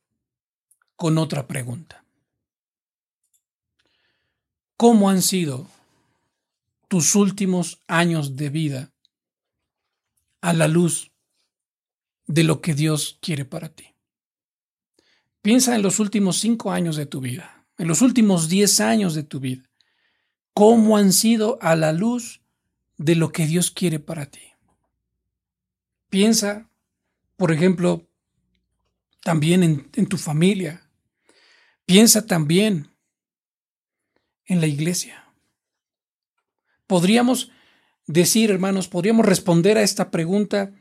con 0.96 1.18
otra 1.18 1.46
pregunta. 1.46 2.04
¿Cómo 4.78 5.10
han 5.10 5.20
sido 5.20 5.66
tus 6.90 7.14
últimos 7.14 7.80
años 7.86 8.34
de 8.34 8.48
vida 8.48 8.92
a 10.40 10.52
la 10.52 10.66
luz 10.66 11.12
de 12.26 12.42
lo 12.42 12.60
que 12.60 12.74
Dios 12.74 13.16
quiere 13.22 13.44
para 13.44 13.68
ti? 13.68 13.94
Piensa 15.40 15.76
en 15.76 15.82
los 15.82 16.00
últimos 16.00 16.38
cinco 16.38 16.72
años 16.72 16.96
de 16.96 17.06
tu 17.06 17.20
vida, 17.20 17.64
en 17.78 17.86
los 17.86 18.02
últimos 18.02 18.48
diez 18.48 18.80
años 18.80 19.14
de 19.14 19.22
tu 19.22 19.38
vida. 19.38 19.70
¿Cómo 20.52 20.96
han 20.96 21.12
sido 21.12 21.58
a 21.62 21.76
la 21.76 21.92
luz 21.92 22.42
de 22.98 23.14
lo 23.14 23.30
que 23.30 23.46
Dios 23.46 23.70
quiere 23.70 24.00
para 24.00 24.26
ti? 24.26 24.52
Piensa, 26.08 26.68
por 27.36 27.52
ejemplo, 27.52 28.08
también 29.22 29.62
en, 29.62 29.88
en 29.94 30.08
tu 30.08 30.18
familia. 30.18 30.90
Piensa 31.86 32.26
también 32.26 32.90
en 34.44 34.60
la 34.60 34.66
iglesia. 34.66 35.29
Podríamos 36.90 37.52
decir, 38.08 38.50
hermanos, 38.50 38.88
podríamos 38.88 39.24
responder 39.24 39.78
a 39.78 39.82
esta 39.82 40.10
pregunta 40.10 40.72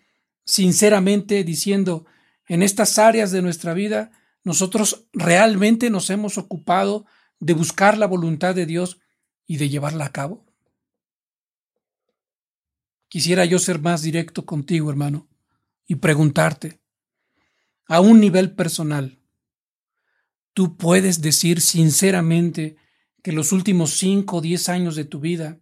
sinceramente 0.44 1.44
diciendo, 1.44 2.08
en 2.48 2.64
estas 2.64 2.98
áreas 2.98 3.32
de 3.32 3.44
nuestra 3.44 3.76
vida 3.76 4.10
nosotros 4.44 5.06
realmente 5.14 5.92
nos 5.92 6.10
hemos 6.10 6.40
ocupado 6.40 7.06
de 7.40 7.54
buscar 7.54 7.96
la 7.96 8.08
voluntad 8.08 8.56
de 8.56 8.66
Dios 8.66 9.00
y 9.46 9.58
de 9.58 9.70
llevarla 9.70 10.06
a 10.06 10.12
cabo? 10.12 10.48
Quisiera 13.08 13.46
yo 13.46 13.60
ser 13.60 13.78
más 13.78 14.02
directo 14.02 14.48
contigo, 14.48 14.90
hermano, 14.90 15.30
y 15.86 15.94
preguntarte, 15.94 16.82
a 17.86 18.00
un 18.02 18.20
nivel 18.20 18.56
personal, 18.56 19.20
¿tú 20.56 20.76
puedes 20.76 21.22
decir 21.22 21.62
sinceramente 21.62 22.78
que 23.22 23.32
los 23.32 23.52
últimos 23.52 23.92
cinco 23.92 24.38
o 24.38 24.42
diez 24.42 24.70
años 24.70 24.96
de 24.96 25.06
tu 25.06 25.20
vida, 25.20 25.60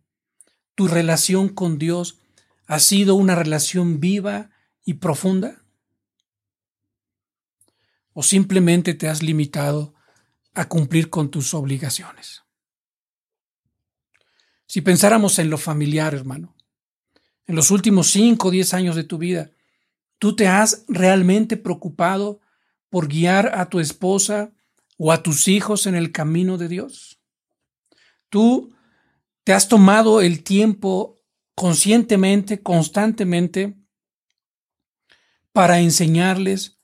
tu 0.77 0.87
relación 0.87 1.49
con 1.49 1.77
Dios 1.77 2.19
ha 2.67 2.79
sido 2.79 3.15
una 3.15 3.35
relación 3.35 3.99
viva 3.99 4.51
y 4.85 4.95
profunda? 4.95 5.63
o 8.19 8.23
simplemente 8.23 8.95
te 8.95 9.07
has 9.07 9.21
limitado 9.21 9.93
a 10.55 10.67
cumplir 10.67 11.11
con 11.11 11.29
tus 11.29 11.53
obligaciones. 11.53 12.41
Si 14.65 14.81
pensáramos 14.81 15.37
en 15.37 15.51
lo 15.51 15.59
familiar, 15.59 16.15
hermano, 16.15 16.55
en 17.45 17.55
los 17.55 17.69
últimos 17.69 18.07
cinco 18.07 18.47
o 18.47 18.51
diez 18.51 18.73
años 18.73 18.95
de 18.95 19.03
tu 19.03 19.19
vida, 19.19 19.51
¿tú 20.17 20.35
te 20.35 20.47
has 20.47 20.83
realmente 20.87 21.57
preocupado 21.57 22.41
por 22.89 23.07
guiar 23.07 23.51
a 23.53 23.69
tu 23.69 23.79
esposa 23.79 24.51
o 24.97 25.11
a 25.11 25.21
tus 25.21 25.47
hijos 25.47 25.85
en 25.85 25.93
el 25.93 26.11
camino 26.11 26.57
de 26.57 26.69
Dios? 26.69 27.19
¿Tú 28.29 28.73
te 29.47 29.53
has 29.53 29.69
tomado 29.69 30.19
el 30.19 30.43
tiempo 30.43 31.15
conscientemente, 31.55 32.61
constantemente, 32.61 33.77
para 35.53 35.79
enseñarles 35.79 36.81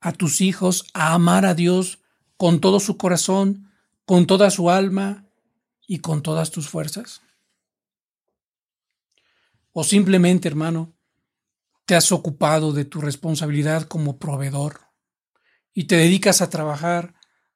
a 0.00 0.12
tus 0.12 0.40
hijos 0.40 0.86
a 0.94 1.12
amar 1.12 1.44
a 1.44 1.52
Dios 1.52 1.98
con 2.38 2.62
todo 2.62 2.80
su 2.80 2.96
corazón, 2.96 3.70
con 4.06 4.26
toda 4.26 4.50
su 4.50 4.70
alma 4.70 5.26
y 5.86 5.98
con 5.98 6.22
todas 6.22 6.50
tus 6.50 6.70
fuerzas? 6.70 7.20
¿O 9.72 9.84
simplemente, 9.84 10.48
hermano, 10.48 10.94
te 11.84 11.96
has 11.96 12.12
ocupado 12.12 12.72
de 12.72 12.86
tu 12.86 13.02
responsabilidad 13.02 13.82
como 13.82 14.18
proveedor 14.18 14.80
y 15.74 15.84
te 15.84 15.96
dedicas 15.96 16.40
a 16.40 16.48
trabajar 16.48 17.12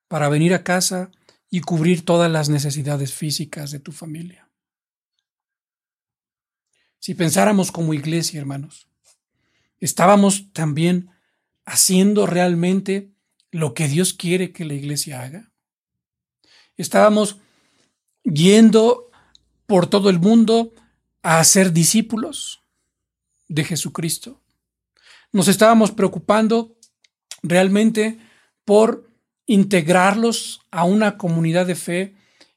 para 0.07 0.29
venir 0.29 0.53
a 0.53 0.65
casa 0.65 1.11
y 1.55 1.61
cubrir 1.61 2.05
todas 2.05 2.29
las 2.29 2.49
necesidades 2.49 3.15
físicas 3.15 3.71
de 3.71 3.79
tu 3.79 3.93
familia? 3.93 4.51
Si 6.99 7.15
pensáramos 7.15 7.71
como 7.71 7.95
iglesia, 7.95 8.41
hermanos, 8.41 8.89
estábamos 9.79 10.53
también 10.53 11.11
haciendo 11.65 12.27
realmente 12.27 13.13
lo 13.53 13.73
que 13.73 13.87
Dios 13.87 14.15
quiere 14.15 14.51
que 14.51 14.65
la 14.65 14.75
iglesia 14.75 15.23
haga. 15.23 15.53
Estábamos 16.77 17.39
yendo 18.25 19.13
por 19.67 19.87
todo 19.87 20.11
el 20.11 20.19
mundo 20.19 20.73
a 21.23 21.45
ser 21.45 21.73
discípulos 21.73 22.65
de 23.47 23.63
Jesucristo. 23.63 24.41
Nos 25.31 25.47
estábamos 25.47 25.93
preocupando 25.93 26.77
realmente 27.45 28.19
por 28.65 29.14
integrarlos 29.47 30.61
a 30.71 30.85
una 30.85 31.19
comunidad 31.19 31.67
de 31.67 31.75
fe 31.75 32.17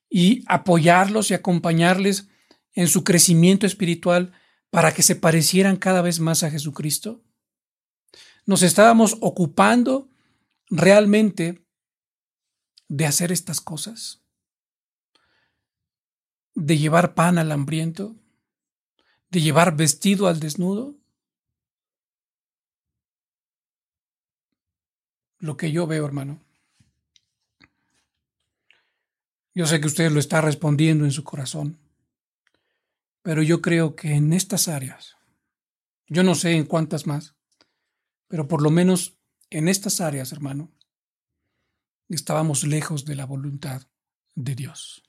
y 0.09 0.43
apoyarlos 0.47 1.31
y 1.31 1.33
acompañarles 1.33 2.29
en 2.73 2.87
su 2.87 3.03
crecimiento 3.03 3.65
espiritual 3.65 4.33
para 4.69 4.93
que 4.93 5.03
se 5.03 5.15
parecieran 5.15 5.77
cada 5.77 6.01
vez 6.01 6.19
más 6.19 6.43
a 6.43 6.51
Jesucristo 6.51 7.23
nos 8.47 8.63
estábamos 8.63 9.17
ocupando 9.19 10.09
realmente 10.69 11.61
de 12.87 13.05
hacer 13.05 13.33
estas 13.33 13.59
cosas, 13.59 14.23
de 16.55 16.77
llevar 16.77 17.13
pan 17.13 17.37
al 17.37 17.51
hambriento, 17.51 18.15
de 19.29 19.41
llevar 19.41 19.75
vestido 19.75 20.27
al 20.27 20.39
desnudo. 20.39 20.95
Lo 25.39 25.57
que 25.57 25.73
yo 25.73 25.85
veo, 25.85 26.05
hermano. 26.05 26.41
Yo 29.57 29.65
sé 29.65 29.81
que 29.81 29.87
usted 29.87 30.11
lo 30.11 30.19
está 30.19 30.39
respondiendo 30.39 31.03
en 31.03 31.11
su 31.11 31.23
corazón, 31.23 31.79
pero 33.23 33.41
yo 33.41 33.59
creo 33.59 33.95
que 33.95 34.13
en 34.13 34.31
estas 34.31 34.67
áreas, 34.67 35.17
yo 36.05 36.21
no 36.21 36.35
sé 36.35 36.51
en 36.51 36.65
cuántas 36.65 37.07
más, 37.07 37.33
pero 38.27 38.47
por 38.47 38.61
lo 38.61 38.69
menos 38.69 39.17
en 39.49 39.67
estas 39.67 39.99
áreas, 39.99 40.31
hermano, 40.31 40.71
estábamos 42.07 42.67
lejos 42.67 43.03
de 43.03 43.15
la 43.15 43.25
voluntad 43.25 43.81
de 44.35 44.53
Dios. 44.53 45.01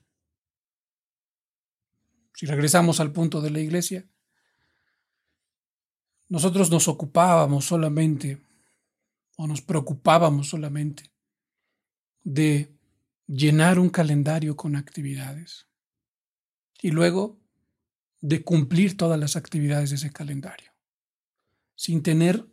Si 2.32 2.46
regresamos 2.46 3.00
al 3.00 3.12
punto 3.12 3.42
de 3.42 3.50
la 3.50 3.60
iglesia, 3.60 4.08
nosotros 6.30 6.70
nos 6.70 6.88
ocupábamos 6.88 7.66
solamente 7.66 8.40
o 9.36 9.46
nos 9.46 9.60
preocupábamos 9.60 10.48
solamente 10.48 11.12
de 12.24 12.77
llenar 13.28 13.78
un 13.78 13.90
calendario 13.90 14.56
con 14.56 14.74
actividades 14.74 15.68
y 16.80 16.90
luego 16.90 17.38
de 18.20 18.42
cumplir 18.42 18.96
todas 18.96 19.20
las 19.20 19.36
actividades 19.36 19.90
de 19.90 19.96
ese 19.96 20.12
calendario. 20.12 20.72
sin 21.80 22.02
tener 22.02 22.44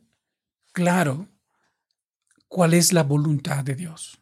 claro 0.71 1.27
cuál 2.47 2.75
es 2.75 2.93
la 2.93 3.01
voluntad 3.01 3.63
de 3.63 3.73
Dios. 3.73 4.21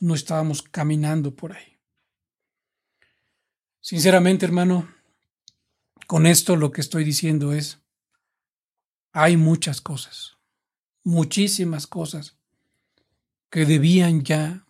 No 0.00 0.14
estábamos 0.14 0.60
caminando 0.60 1.34
por 1.34 1.54
ahí. 1.54 1.78
Sinceramente, 3.80 4.44
hermano, 4.44 4.94
con 6.06 6.26
esto 6.26 6.56
lo 6.56 6.72
que 6.72 6.82
estoy 6.82 7.04
diciendo 7.04 7.54
es, 7.54 7.80
hay 9.12 9.38
muchas 9.38 9.80
cosas, 9.80 10.36
muchísimas 11.04 11.86
cosas 11.86 12.36
que 13.54 13.66
debían 13.66 14.24
ya 14.24 14.66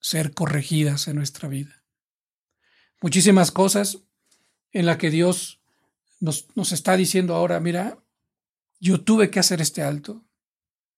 ser 0.00 0.32
corregidas 0.32 1.08
en 1.08 1.16
nuestra 1.16 1.46
vida. 1.46 1.84
Muchísimas 3.02 3.50
cosas 3.50 3.98
en 4.72 4.86
las 4.86 4.96
que 4.96 5.10
Dios 5.10 5.60
nos, 6.18 6.46
nos 6.56 6.72
está 6.72 6.96
diciendo 6.96 7.34
ahora, 7.34 7.60
mira, 7.60 8.02
yo 8.80 9.04
tuve 9.04 9.28
que 9.28 9.40
hacer 9.40 9.60
este 9.60 9.82
alto 9.82 10.24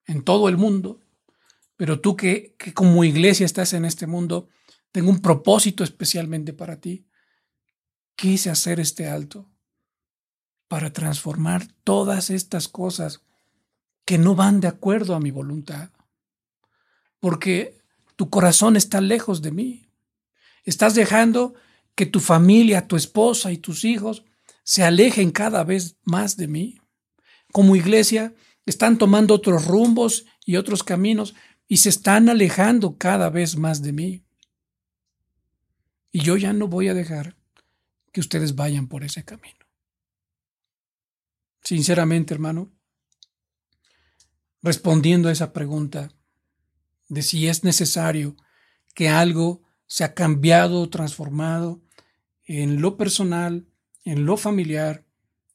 en 0.07 0.23
todo 0.23 0.49
el 0.49 0.57
mundo, 0.57 1.01
pero 1.75 2.01
tú 2.01 2.15
que, 2.15 2.55
que 2.57 2.73
como 2.73 3.03
iglesia 3.03 3.45
estás 3.45 3.73
en 3.73 3.87
este 3.87 4.07
mundo, 4.07 4.49
tengo 4.93 5.11
un 5.11 5.21
propósito 5.21 5.83
especialmente 5.83 6.53
para 6.53 6.81
ti. 6.81 7.09
Quise 8.15 8.51
hacer 8.51 8.79
este 8.79 9.09
alto 9.09 9.51
para 10.69 10.93
transformar 10.93 11.67
todas 11.83 12.31
estas 12.31 12.69
cosas 12.69 13.25
que 14.05 14.17
no 14.17 14.37
van 14.37 14.61
de 14.61 14.69
acuerdo 14.69 15.17
a 15.17 15.21
mi 15.21 15.33
voluntad. 15.33 15.91
Porque 17.21 17.79
tu 18.17 18.29
corazón 18.29 18.77
está 18.77 19.01
lejos 19.01 19.41
de 19.43 19.53
mí. 19.53 19.89
Estás 20.65 20.95
dejando 20.95 21.55
que 21.95 22.07
tu 22.07 22.21
familia, 22.21 22.89
tu 22.89 22.97
esposa 22.97 23.53
y 23.53 23.59
tus 23.59 23.85
hijos 23.85 24.25
se 24.65 24.83
alejen 24.83 25.31
cada 25.31 25.65
vez 25.65 25.97
más 26.05 26.37
de 26.37 26.49
mí. 26.49 26.81
Como 27.53 27.77
iglesia, 27.77 28.35
están 28.67 28.99
tomando 28.99 29.35
otros 29.35 29.67
rumbos 29.67 30.27
y 30.45 30.57
otros 30.57 30.83
caminos 30.83 31.35
y 31.67 31.79
se 31.79 31.89
están 31.89 32.29
alejando 32.29 32.97
cada 32.99 33.31
vez 33.31 33.57
más 33.57 33.83
de 33.83 33.93
mí. 33.93 34.25
Y 36.13 36.21
yo 36.21 36.37
ya 36.37 36.53
no 36.53 36.69
voy 36.69 36.89
a 36.89 36.95
dejar 36.95 37.37
que 38.13 38.21
ustedes 38.21 38.55
vayan 38.55 38.89
por 38.89 39.05
ese 39.05 39.25
camino. 39.25 39.67
Sinceramente, 41.63 42.35
hermano, 42.35 42.73
respondiendo 44.63 45.29
a 45.29 45.33
esa 45.33 45.53
pregunta 45.53 46.11
de 47.11 47.23
si 47.23 47.49
es 47.49 47.65
necesario 47.65 48.37
que 48.95 49.11
algo 49.11 49.63
se 49.87 50.05
ha 50.05 50.15
cambiado 50.15 50.81
o 50.81 50.89
transformado 50.89 51.83
en 52.45 52.81
lo 52.81 52.97
personal, 52.97 53.67
en 54.05 54.25
lo 54.25 54.37
familiar, 54.37 55.05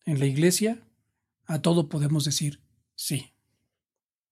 en 0.05 0.19
la 0.19 0.25
iglesia, 0.25 0.85
a 1.45 1.61
todo 1.61 1.87
podemos 1.87 2.25
decir 2.25 2.61
sí. 2.95 3.33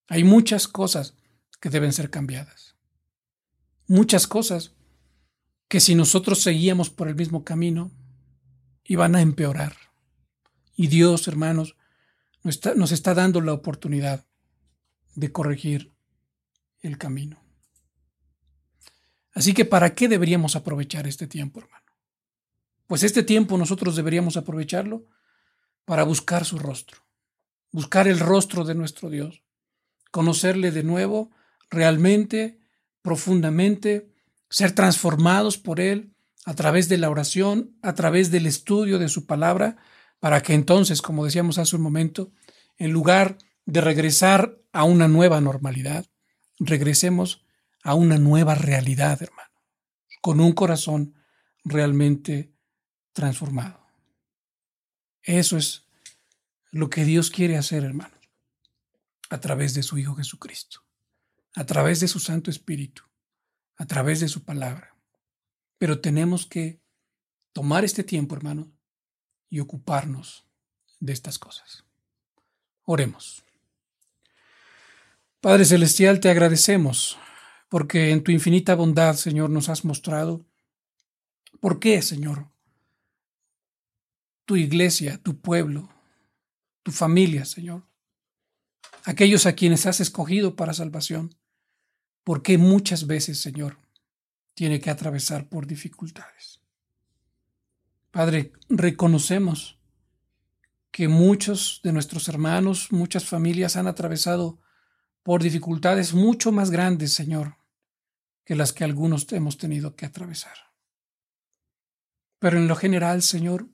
Hay 0.08 0.26
muchas 0.26 0.68
cosas 0.68 1.16
que 1.62 1.70
deben 1.70 1.94
ser 1.94 2.10
cambiadas. 2.10 2.76
Muchas 3.88 4.28
cosas 4.28 4.74
que 5.70 5.80
si 5.80 5.96
nosotros 5.96 6.42
seguíamos 6.42 6.90
por 6.90 7.08
el 7.08 7.16
mismo 7.16 7.46
camino, 7.46 7.92
iban 8.84 9.16
a 9.16 9.22
empeorar. 9.22 9.76
Y 10.76 10.88
Dios, 10.88 11.30
hermanos, 11.30 11.78
nos 12.44 12.56
está, 12.56 12.76
nos 12.76 12.92
está 12.92 13.14
dando 13.14 13.40
la 13.40 13.54
oportunidad 13.54 14.26
de 15.16 15.32
corregir 15.32 15.93
el 16.84 16.98
camino. 17.00 17.44
Así 19.34 19.54
que, 19.54 19.66
¿para 19.66 19.96
qué 19.96 20.08
deberíamos 20.08 20.56
aprovechar 20.56 21.08
este 21.08 21.26
tiempo, 21.26 21.60
hermano? 21.60 21.84
Pues 22.86 23.02
este 23.02 23.24
tiempo 23.24 23.58
nosotros 23.58 23.96
deberíamos 23.96 24.38
aprovecharlo 24.38 25.08
para 25.86 26.04
buscar 26.04 26.46
su 26.46 26.60
rostro, 26.60 27.00
buscar 27.72 28.08
el 28.08 28.20
rostro 28.20 28.64
de 28.64 28.76
nuestro 28.76 29.10
Dios, 29.10 29.44
conocerle 30.12 30.72
de 30.72 30.84
nuevo, 30.84 31.32
realmente, 31.72 32.60
profundamente, 33.02 34.12
ser 34.50 34.74
transformados 34.74 35.58
por 35.58 35.80
Él 35.80 36.14
a 36.46 36.54
través 36.54 36.90
de 36.90 36.98
la 36.98 37.10
oración, 37.10 37.76
a 37.82 37.96
través 37.96 38.30
del 38.30 38.46
estudio 38.46 39.00
de 39.00 39.10
su 39.10 39.26
palabra, 39.26 39.78
para 40.20 40.44
que 40.44 40.54
entonces, 40.54 41.02
como 41.02 41.26
decíamos 41.26 41.58
hace 41.58 41.76
un 41.76 41.82
momento, 41.82 42.32
en 42.78 42.92
lugar 42.92 43.38
de 43.66 43.82
regresar 43.82 44.60
a 44.72 44.84
una 44.84 45.08
nueva 45.08 45.42
normalidad, 45.42 46.06
regresemos 46.66 47.46
a 47.84 47.96
una 47.96 48.18
nueva 48.18 48.56
realidad, 48.56 49.22
hermano, 49.22 49.52
con 50.22 50.40
un 50.40 50.54
corazón 50.54 51.16
realmente 51.64 52.54
transformado. 53.14 53.86
Eso 55.22 55.58
es 55.58 55.88
lo 56.72 56.90
que 56.90 57.06
Dios 57.06 57.30
quiere 57.30 57.58
hacer, 57.58 57.84
hermano, 57.84 58.18
a 59.30 59.40
través 59.40 59.74
de 59.74 59.84
su 59.84 59.98
Hijo 59.98 60.16
Jesucristo, 60.16 60.82
a 61.56 61.66
través 61.66 62.00
de 62.00 62.08
su 62.08 62.20
Santo 62.20 62.50
Espíritu, 62.50 63.04
a 63.78 63.86
través 63.86 64.20
de 64.20 64.28
su 64.28 64.44
palabra. 64.44 64.98
Pero 65.78 66.02
tenemos 66.02 66.46
que 66.46 66.82
tomar 67.52 67.86
este 67.86 68.04
tiempo, 68.04 68.36
hermano, 68.36 68.72
y 69.50 69.60
ocuparnos 69.60 70.48
de 71.00 71.14
estas 71.14 71.38
cosas. 71.38 71.86
Oremos. 72.84 73.44
Padre 75.44 75.66
Celestial, 75.66 76.22
te 76.22 76.30
agradecemos 76.30 77.18
porque 77.68 78.12
en 78.12 78.24
tu 78.24 78.32
infinita 78.32 78.76
bondad, 78.76 79.16
Señor, 79.16 79.50
nos 79.50 79.68
has 79.68 79.84
mostrado 79.84 80.46
por 81.60 81.82
qué, 81.82 82.02
Señor, 82.02 82.48
tu 84.46 84.56
iglesia, 84.56 85.18
tu 85.22 85.42
pueblo, 85.42 85.90
tu 86.82 86.94
familia, 86.94 87.44
Señor, 87.44 87.84
aquellos 89.04 89.46
a 89.46 89.52
quienes 89.52 89.86
has 89.86 90.00
escogido 90.00 90.56
para 90.56 90.74
salvación, 90.74 91.36
por 92.24 92.42
qué 92.42 92.58
muchas 92.58 93.06
veces, 93.06 93.42
Señor, 93.42 93.80
tiene 94.54 94.80
que 94.80 94.92
atravesar 94.92 95.50
por 95.50 95.68
dificultades. 95.68 96.62
Padre, 98.12 98.54
reconocemos 98.70 99.78
que 100.90 101.10
muchos 101.10 101.82
de 101.84 101.92
nuestros 101.92 102.30
hermanos, 102.30 102.94
muchas 102.94 103.26
familias 103.26 103.76
han 103.76 103.88
atravesado 103.88 104.63
por 105.24 105.42
dificultades 105.42 106.14
mucho 106.14 106.52
más 106.52 106.70
grandes, 106.70 107.14
Señor, 107.14 107.56
que 108.46 108.56
las 108.56 108.74
que 108.74 108.84
algunos 108.84 109.32
hemos 109.32 109.58
tenido 109.58 109.96
que 109.96 110.06
atravesar. 110.06 110.58
Pero 112.40 112.58
en 112.58 112.68
lo 112.68 112.76
general, 112.76 113.22
Señor, 113.22 113.70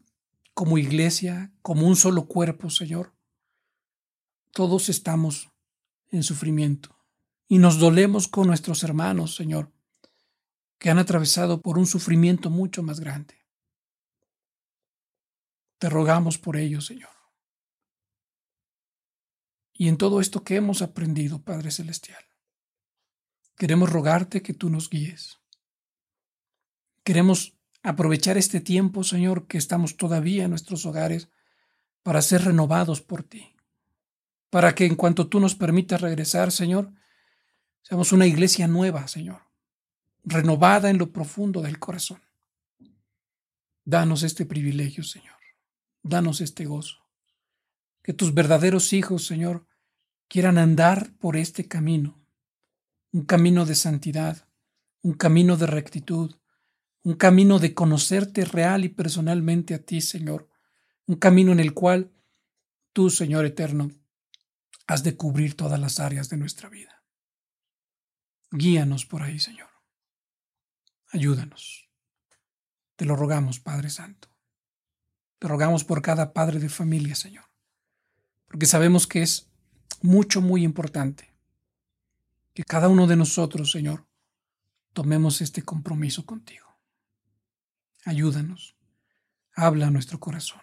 como 0.54 0.78
iglesia, 0.78 1.52
como 1.64 1.88
un 1.88 1.96
solo 1.96 2.28
cuerpo, 2.28 2.70
Señor, 2.70 3.16
todos 4.52 4.90
estamos 4.90 5.50
en 6.12 6.22
sufrimiento 6.22 6.96
y 7.48 7.58
nos 7.58 7.80
dolemos 7.80 8.28
con 8.28 8.48
nuestros 8.48 8.84
hermanos, 8.84 9.36
Señor, 9.36 9.72
que 10.78 10.92
han 10.92 11.00
atravesado 11.00 11.62
por 11.62 11.80
un 11.80 11.88
sufrimiento 11.88 12.50
mucho 12.50 12.84
más 12.84 13.00
grande. 13.00 13.36
Te 15.80 15.90
rogamos 15.90 16.38
por 16.38 16.58
ello, 16.58 16.82
Señor. 16.82 17.19
Y 19.80 19.88
en 19.88 19.98
todo 19.98 20.20
esto 20.20 20.44
que 20.44 20.58
hemos 20.58 20.82
aprendido, 20.82 21.42
Padre 21.42 21.72
Celestial, 21.72 22.24
queremos 23.56 23.90
rogarte 23.90 24.44
que 24.44 24.54
tú 24.54 24.70
nos 24.70 24.90
guíes. 24.90 25.40
Queremos 27.04 27.58
aprovechar 27.82 28.38
este 28.38 28.60
tiempo, 28.60 29.04
Señor, 29.04 29.48
que 29.48 29.58
estamos 29.58 29.96
todavía 29.96 30.44
en 30.44 30.50
nuestros 30.50 30.86
hogares, 30.86 31.30
para 32.04 32.22
ser 32.22 32.44
renovados 32.44 33.02
por 33.02 33.24
ti. 33.24 33.56
Para 34.50 34.76
que 34.76 34.86
en 34.86 34.96
cuanto 34.96 35.30
tú 35.30 35.40
nos 35.40 35.56
permitas 35.56 36.02
regresar, 36.02 36.52
Señor, 36.52 36.92
seamos 37.82 38.12
una 38.12 38.28
iglesia 38.28 38.68
nueva, 38.68 39.08
Señor, 39.08 39.42
renovada 40.24 40.90
en 40.90 40.98
lo 40.98 41.12
profundo 41.12 41.62
del 41.62 41.80
corazón. 41.80 42.22
Danos 43.86 44.24
este 44.24 44.46
privilegio, 44.46 45.04
Señor 45.04 45.40
danos 46.04 46.42
este 46.42 46.66
gozo. 46.66 46.98
Que 48.04 48.14
tus 48.14 48.34
verdaderos 48.34 48.94
hijos, 48.94 49.26
Señor, 49.26 49.68
quieran 50.30 50.58
andar 50.58 51.12
por 51.20 51.36
este 51.36 51.68
camino, 51.68 52.24
un 53.12 53.26
camino 53.26 53.66
de 53.66 53.76
santidad, 53.76 54.48
un 55.02 55.14
camino 55.14 55.58
de 55.58 55.66
rectitud, 55.66 56.36
un 57.04 57.16
camino 57.16 57.60
de 57.60 57.74
conocerte 57.74 58.46
real 58.46 58.86
y 58.86 58.90
personalmente 58.90 59.74
a 59.74 59.80
ti, 59.80 60.02
Señor, 60.02 60.48
un 61.08 61.16
camino 61.16 61.52
en 61.52 61.60
el 61.60 61.74
cual 61.74 62.12
tú, 62.94 63.10
Señor 63.10 63.46
eterno, 63.46 63.92
has 64.86 65.04
de 65.04 65.18
cubrir 65.18 65.58
todas 65.58 65.80
las 65.80 66.00
áreas 66.00 66.30
de 66.30 66.38
nuestra 66.38 66.70
vida. 66.70 67.04
Guíanos 68.52 69.06
por 69.06 69.24
ahí, 69.24 69.40
Señor. 69.40 69.70
Ayúdanos. 71.12 71.90
Te 72.96 73.06
lo 73.06 73.16
rogamos, 73.16 73.60
Padre 73.60 73.90
Santo. 73.90 74.30
Te 75.40 75.48
rogamos 75.48 75.84
por 75.84 76.02
cada 76.02 76.34
padre 76.34 76.60
de 76.60 76.70
familia, 76.70 77.16
Señor, 77.16 77.46
porque 78.48 78.66
sabemos 78.66 79.08
que 79.08 79.22
es 79.22 79.49
mucho, 80.02 80.42
muy 80.42 80.64
importante 80.64 81.34
que 82.54 82.64
cada 82.64 82.90
uno 82.90 83.08
de 83.08 83.16
nosotros, 83.16 83.72
Señor, 83.72 84.08
tomemos 84.94 85.42
este 85.42 85.62
compromiso 85.64 86.26
contigo. 86.26 86.68
Ayúdanos, 88.06 88.76
habla 89.54 89.92
nuestro 89.92 90.20
corazón. 90.20 90.62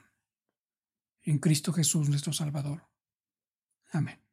en 1.22 1.39
Cristo 1.39 1.72
Jesús 1.72 2.09
nuestro 2.09 2.32
Salvador. 2.32 2.87
Amén. 3.91 4.26